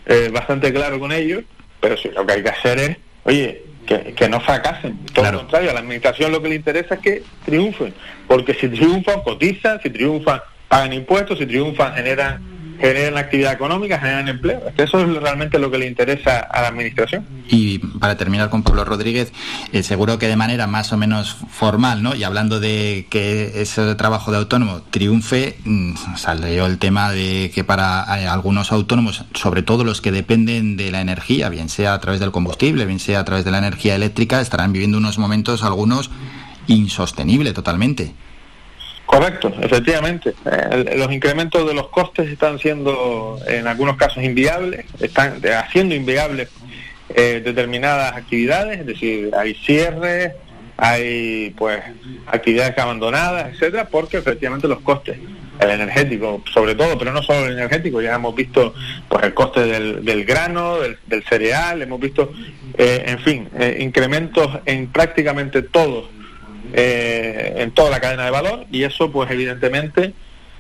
eh, 0.05 0.29
bastante 0.31 0.71
claro 0.71 0.99
con 0.99 1.11
ellos, 1.11 1.43
pero 1.81 1.97
sí 1.97 2.09
lo 2.15 2.25
que 2.25 2.33
hay 2.33 2.43
que 2.43 2.49
hacer 2.49 2.77
es, 2.77 2.97
oye, 3.23 3.63
que, 3.87 4.29
no 4.29 4.39
fracasen. 4.39 4.99
Todo 5.13 5.31
lo 5.31 5.39
contrario, 5.39 5.71
a 5.71 5.73
la 5.73 5.79
administración 5.79 6.31
lo 6.31 6.41
que 6.41 6.49
le 6.49 6.55
interesa 6.55 6.95
es 6.95 7.01
que 7.01 7.23
triunfen, 7.43 7.93
porque 8.27 8.53
si 8.53 8.69
triunfan, 8.69 9.21
cotizan, 9.21 9.81
si 9.81 9.89
triunfan, 9.89 10.41
pagan 10.67 10.93
impuestos, 10.93 11.39
si 11.39 11.47
triunfan, 11.47 11.95
generan 11.95 12.41
generan 12.81 13.17
actividad 13.17 13.53
económica, 13.53 13.99
generan 13.99 14.27
empleo. 14.27 14.61
eso 14.75 14.99
es 14.99 15.21
realmente 15.21 15.59
lo 15.59 15.69
que 15.69 15.77
le 15.77 15.85
interesa 15.85 16.39
a 16.39 16.61
la 16.61 16.67
Administración. 16.69 17.25
Y 17.47 17.77
para 17.77 18.17
terminar 18.17 18.49
con 18.49 18.63
Pablo 18.63 18.83
Rodríguez, 18.83 19.31
eh, 19.71 19.83
seguro 19.83 20.17
que 20.17 20.27
de 20.27 20.35
manera 20.35 20.67
más 20.67 20.91
o 20.91 20.97
menos 20.97 21.37
formal, 21.49 22.01
¿no? 22.01 22.15
y 22.15 22.23
hablando 22.23 22.59
de 22.59 23.05
que 23.09 23.61
ese 23.61 23.95
trabajo 23.95 24.31
de 24.31 24.39
autónomo 24.39 24.81
triunfe, 24.89 25.57
mm, 25.63 25.93
salió 26.17 26.65
el 26.65 26.79
tema 26.79 27.11
de 27.11 27.51
que 27.53 27.63
para 27.63 28.05
eh, 28.19 28.27
algunos 28.27 28.71
autónomos, 28.71 29.25
sobre 29.33 29.61
todo 29.61 29.83
los 29.83 30.01
que 30.01 30.11
dependen 30.11 30.75
de 30.75 30.91
la 30.91 31.01
energía, 31.01 31.49
bien 31.49 31.69
sea 31.69 31.93
a 31.93 31.99
través 31.99 32.19
del 32.19 32.31
combustible, 32.31 32.85
bien 32.85 32.99
sea 32.99 33.19
a 33.19 33.25
través 33.25 33.45
de 33.45 33.51
la 33.51 33.59
energía 33.59 33.95
eléctrica, 33.95 34.41
estarán 34.41 34.73
viviendo 34.73 34.97
unos 34.97 35.19
momentos, 35.19 35.63
algunos, 35.63 36.09
insostenible 36.67 37.53
totalmente. 37.53 38.13
Correcto, 39.11 39.51
efectivamente. 39.61 40.33
Eh, 40.45 40.95
los 40.95 41.11
incrementos 41.11 41.67
de 41.67 41.73
los 41.73 41.89
costes 41.89 42.29
están 42.29 42.59
siendo, 42.59 43.37
en 43.45 43.67
algunos 43.67 43.97
casos, 43.97 44.23
inviables, 44.23 44.85
están 45.01 45.41
haciendo 45.53 45.93
inviables 45.95 46.47
eh, 47.13 47.41
determinadas 47.43 48.15
actividades, 48.15 48.79
es 48.79 48.85
decir, 48.85 49.31
hay 49.37 49.53
cierres, 49.55 50.31
hay 50.77 51.53
pues 51.57 51.81
actividades 52.25 52.77
abandonadas, 52.77 53.53
etcétera, 53.53 53.89
porque 53.89 54.15
efectivamente 54.15 54.69
los 54.69 54.79
costes, 54.79 55.17
el 55.59 55.69
energético 55.69 56.41
sobre 56.53 56.73
todo, 56.75 56.97
pero 56.97 57.11
no 57.11 57.21
solo 57.21 57.47
el 57.47 57.57
energético, 57.57 58.01
ya 58.01 58.15
hemos 58.15 58.33
visto 58.33 58.73
pues 59.09 59.23
el 59.23 59.33
coste 59.33 59.65
del, 59.65 60.23
grano, 60.23 60.77
del, 60.79 61.23
cereal, 61.25 61.81
hemos 61.81 61.99
visto, 61.99 62.31
eh, 62.77 63.03
en 63.07 63.19
fin, 63.19 63.49
incrementos 63.77 64.59
en 64.65 64.87
prácticamente 64.87 65.63
todos 65.63 66.05
eh, 66.73 67.55
en 67.57 67.71
toda 67.71 67.89
la 67.89 67.99
cadena 67.99 68.25
de 68.25 68.31
valor 68.31 68.65
y 68.71 68.83
eso 68.83 69.11
pues 69.11 69.29
evidentemente 69.31 70.13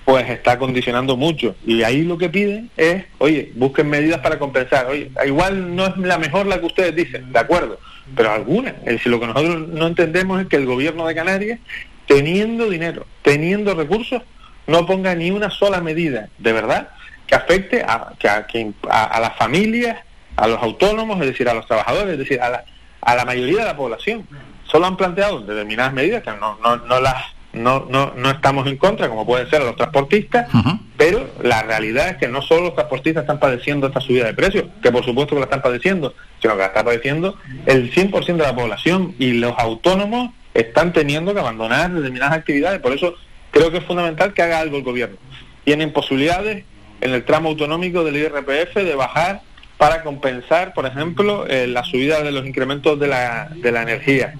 pues 0.05 0.29
está 0.29 0.57
condicionando 0.57 1.15
mucho. 1.15 1.55
Y 1.65 1.83
ahí 1.83 2.03
lo 2.03 2.17
que 2.17 2.29
piden 2.29 2.69
es 2.77 3.05
oye 3.19 3.51
busquen 3.55 3.89
medidas 3.89 4.19
para 4.19 4.39
compensar. 4.39 4.87
Oye 4.87 5.11
igual 5.25 5.75
no 5.75 5.87
es 5.87 5.97
la 5.97 6.17
mejor 6.17 6.45
la 6.45 6.59
que 6.59 6.65
ustedes 6.65 6.95
dicen 6.95 7.31
de 7.31 7.39
acuerdo 7.39 7.79
pero 8.15 8.31
alguna 8.31 8.75
es 8.85 8.93
decir 8.93 9.11
lo 9.11 9.19
que 9.19 9.27
nosotros 9.27 9.67
no 9.69 9.87
entendemos 9.87 10.41
es 10.41 10.47
que 10.47 10.55
el 10.55 10.65
gobierno 10.65 11.07
de 11.07 11.15
Canarias 11.15 11.59
teniendo 12.07 12.69
dinero 12.69 13.05
teniendo 13.21 13.73
recursos 13.73 14.21
no 14.67 14.85
ponga 14.85 15.15
ni 15.15 15.31
una 15.31 15.49
sola 15.49 15.81
medida 15.81 16.29
de 16.37 16.53
verdad 16.53 16.89
que 17.27 17.35
afecte 17.35 17.83
a, 17.83 18.13
que 18.19 18.73
a, 18.89 19.03
a 19.03 19.19
las 19.19 19.37
familias 19.37 19.99
a 20.35 20.47
los 20.47 20.61
autónomos 20.61 21.19
es 21.21 21.27
decir 21.27 21.47
a 21.49 21.53
los 21.53 21.67
trabajadores 21.67 22.13
es 22.13 22.19
decir 22.19 22.41
a 22.41 22.49
la, 22.49 22.65
a 23.01 23.15
la 23.15 23.25
mayoría 23.25 23.59
de 23.59 23.65
la 23.65 23.77
población 23.77 24.27
solo 24.71 24.87
han 24.87 24.97
planteado 24.97 25.41
determinadas 25.41 25.93
medidas 25.93 26.23
que 26.23 26.31
no, 26.31 26.57
no, 26.63 26.77
no 26.77 26.99
las 26.99 27.25
no, 27.53 27.85
no, 27.89 28.13
no 28.15 28.29
estamos 28.29 28.65
en 28.67 28.77
contra, 28.77 29.09
como 29.09 29.25
pueden 29.25 29.49
ser 29.49 29.61
los 29.61 29.75
transportistas, 29.75 30.47
pero 30.95 31.29
la 31.43 31.63
realidad 31.63 32.09
es 32.09 32.17
que 32.17 32.29
no 32.29 32.41
solo 32.41 32.61
los 32.61 32.75
transportistas 32.75 33.23
están 33.23 33.39
padeciendo 33.39 33.87
esta 33.87 33.99
subida 33.99 34.25
de 34.25 34.33
precios, 34.33 34.65
que 34.81 34.89
por 34.89 35.03
supuesto 35.03 35.35
que 35.35 35.41
la 35.41 35.45
están 35.45 35.61
padeciendo, 35.61 36.13
sino 36.41 36.53
que 36.53 36.59
la 36.59 36.67
está 36.67 36.83
padeciendo 36.85 37.37
el 37.65 37.93
100% 37.93 38.25
de 38.25 38.37
la 38.37 38.55
población 38.55 39.15
y 39.19 39.33
los 39.33 39.53
autónomos 39.57 40.29
están 40.53 40.93
teniendo 40.93 41.33
que 41.33 41.41
abandonar 41.41 41.91
determinadas 41.91 42.37
actividades. 42.37 42.79
Por 42.79 42.93
eso 42.93 43.15
creo 43.51 43.69
que 43.71 43.79
es 43.79 43.83
fundamental 43.83 44.33
que 44.33 44.41
haga 44.41 44.59
algo 44.59 44.77
el 44.77 44.83
gobierno. 44.83 45.17
Tienen 45.65 45.91
posibilidades 45.91 46.63
en 47.01 47.11
el 47.11 47.25
tramo 47.25 47.49
autonómico 47.49 48.03
del 48.03 48.15
IRPF 48.15 48.75
de 48.75 48.95
bajar 48.95 49.41
para 49.77 50.03
compensar, 50.03 50.73
por 50.73 50.85
ejemplo, 50.85 51.47
eh, 51.47 51.65
la 51.65 51.83
subida 51.83 52.21
de 52.21 52.31
los 52.31 52.45
incrementos 52.45 52.99
de 52.99 53.07
la, 53.07 53.49
de 53.49 53.71
la 53.71 53.81
energía. 53.81 54.35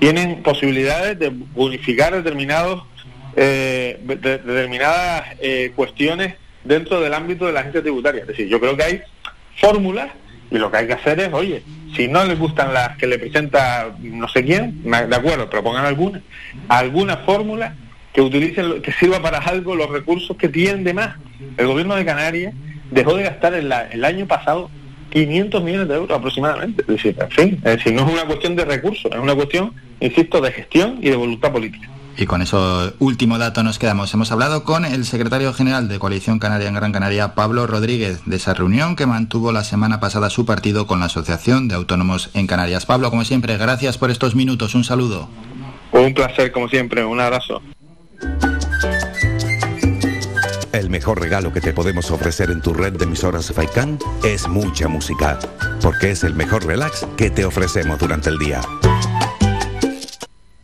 Tienen 0.00 0.42
posibilidades 0.42 1.18
de 1.18 1.30
bonificar 1.30 2.14
determinados, 2.14 2.84
eh, 3.36 3.98
determinadas 4.02 5.24
eh, 5.40 5.72
cuestiones 5.74 6.34
dentro 6.62 7.00
del 7.00 7.14
ámbito 7.14 7.46
de 7.46 7.52
la 7.52 7.60
agencia 7.60 7.82
tributaria. 7.82 8.22
Es 8.22 8.28
decir, 8.28 8.48
yo 8.48 8.60
creo 8.60 8.76
que 8.76 8.82
hay 8.82 9.02
fórmulas 9.56 10.10
y 10.50 10.58
lo 10.58 10.70
que 10.70 10.78
hay 10.78 10.86
que 10.86 10.92
hacer 10.94 11.20
es, 11.20 11.32
oye, 11.32 11.62
si 11.94 12.08
no 12.08 12.24
les 12.24 12.38
gustan 12.38 12.74
las 12.74 12.96
que 12.96 13.06
le 13.06 13.18
presenta 13.18 13.94
no 14.00 14.28
sé 14.28 14.44
quién, 14.44 14.82
de 14.82 15.16
acuerdo, 15.16 15.48
propongan 15.48 15.84
alguna, 15.84 16.20
alguna 16.68 17.18
fórmula 17.18 17.74
que 18.12 18.20
utilicen, 18.20 18.82
que 18.82 18.92
sirva 18.92 19.20
para 19.20 19.38
algo 19.38 19.74
los 19.74 19.90
recursos 19.90 20.36
que 20.36 20.48
tienen 20.48 20.84
de 20.84 20.94
más. 20.94 21.16
El 21.56 21.66
gobierno 21.66 21.96
de 21.96 22.04
Canarias 22.04 22.54
dejó 22.90 23.16
de 23.16 23.24
gastar 23.24 23.54
el 23.54 24.04
año 24.04 24.26
pasado 24.26 24.70
500 25.14 25.62
millones 25.62 25.88
de 25.88 25.94
euros 25.94 26.18
aproximadamente. 26.18 26.82
Es 26.82 26.88
decir, 26.88 27.16
en 27.18 27.30
fin, 27.30 27.54
es 27.64 27.76
decir, 27.76 27.92
no 27.92 28.04
es 28.06 28.12
una 28.12 28.26
cuestión 28.26 28.56
de 28.56 28.64
recursos, 28.64 29.10
es 29.10 29.18
una 29.18 29.34
cuestión, 29.34 29.72
insisto, 30.00 30.40
de 30.40 30.50
gestión 30.50 30.98
y 31.00 31.10
de 31.10 31.16
voluntad 31.16 31.52
política. 31.52 31.88
Y 32.16 32.26
con 32.26 32.42
eso 32.42 32.92
último 32.98 33.38
dato 33.38 33.62
nos 33.62 33.78
quedamos. 33.78 34.12
Hemos 34.12 34.30
hablado 34.32 34.64
con 34.64 34.84
el 34.84 35.04
secretario 35.04 35.52
general 35.52 35.88
de 35.88 35.98
Coalición 35.98 36.38
Canaria 36.38 36.68
en 36.68 36.74
Gran 36.74 36.92
Canaria, 36.92 37.34
Pablo 37.34 37.66
Rodríguez, 37.66 38.22
de 38.24 38.36
esa 38.36 38.54
reunión 38.54 38.96
que 38.96 39.06
mantuvo 39.06 39.52
la 39.52 39.64
semana 39.64 40.00
pasada 40.00 40.30
su 40.30 40.46
partido 40.46 40.86
con 40.86 41.00
la 41.00 41.06
Asociación 41.06 41.68
de 41.68 41.76
Autónomos 41.76 42.30
en 42.34 42.46
Canarias. 42.46 42.86
Pablo, 42.86 43.10
como 43.10 43.24
siempre, 43.24 43.56
gracias 43.56 43.98
por 43.98 44.10
estos 44.10 44.34
minutos. 44.34 44.74
Un 44.74 44.84
saludo. 44.84 45.28
Un 45.92 46.12
placer, 46.12 46.50
como 46.50 46.68
siempre. 46.68 47.04
Un 47.04 47.20
abrazo. 47.20 47.62
El 50.84 50.90
mejor 50.90 51.18
regalo 51.18 51.50
que 51.50 51.62
te 51.62 51.72
podemos 51.72 52.10
ofrecer 52.10 52.50
en 52.50 52.60
tu 52.60 52.74
red 52.74 52.92
de 52.92 53.04
emisoras 53.04 53.50
Faikan 53.50 53.98
es 54.22 54.46
mucha 54.46 54.86
música, 54.86 55.38
porque 55.80 56.10
es 56.10 56.24
el 56.24 56.34
mejor 56.34 56.66
relax 56.66 57.06
que 57.16 57.30
te 57.30 57.46
ofrecemos 57.46 57.98
durante 57.98 58.28
el 58.28 58.36
día. 58.36 58.60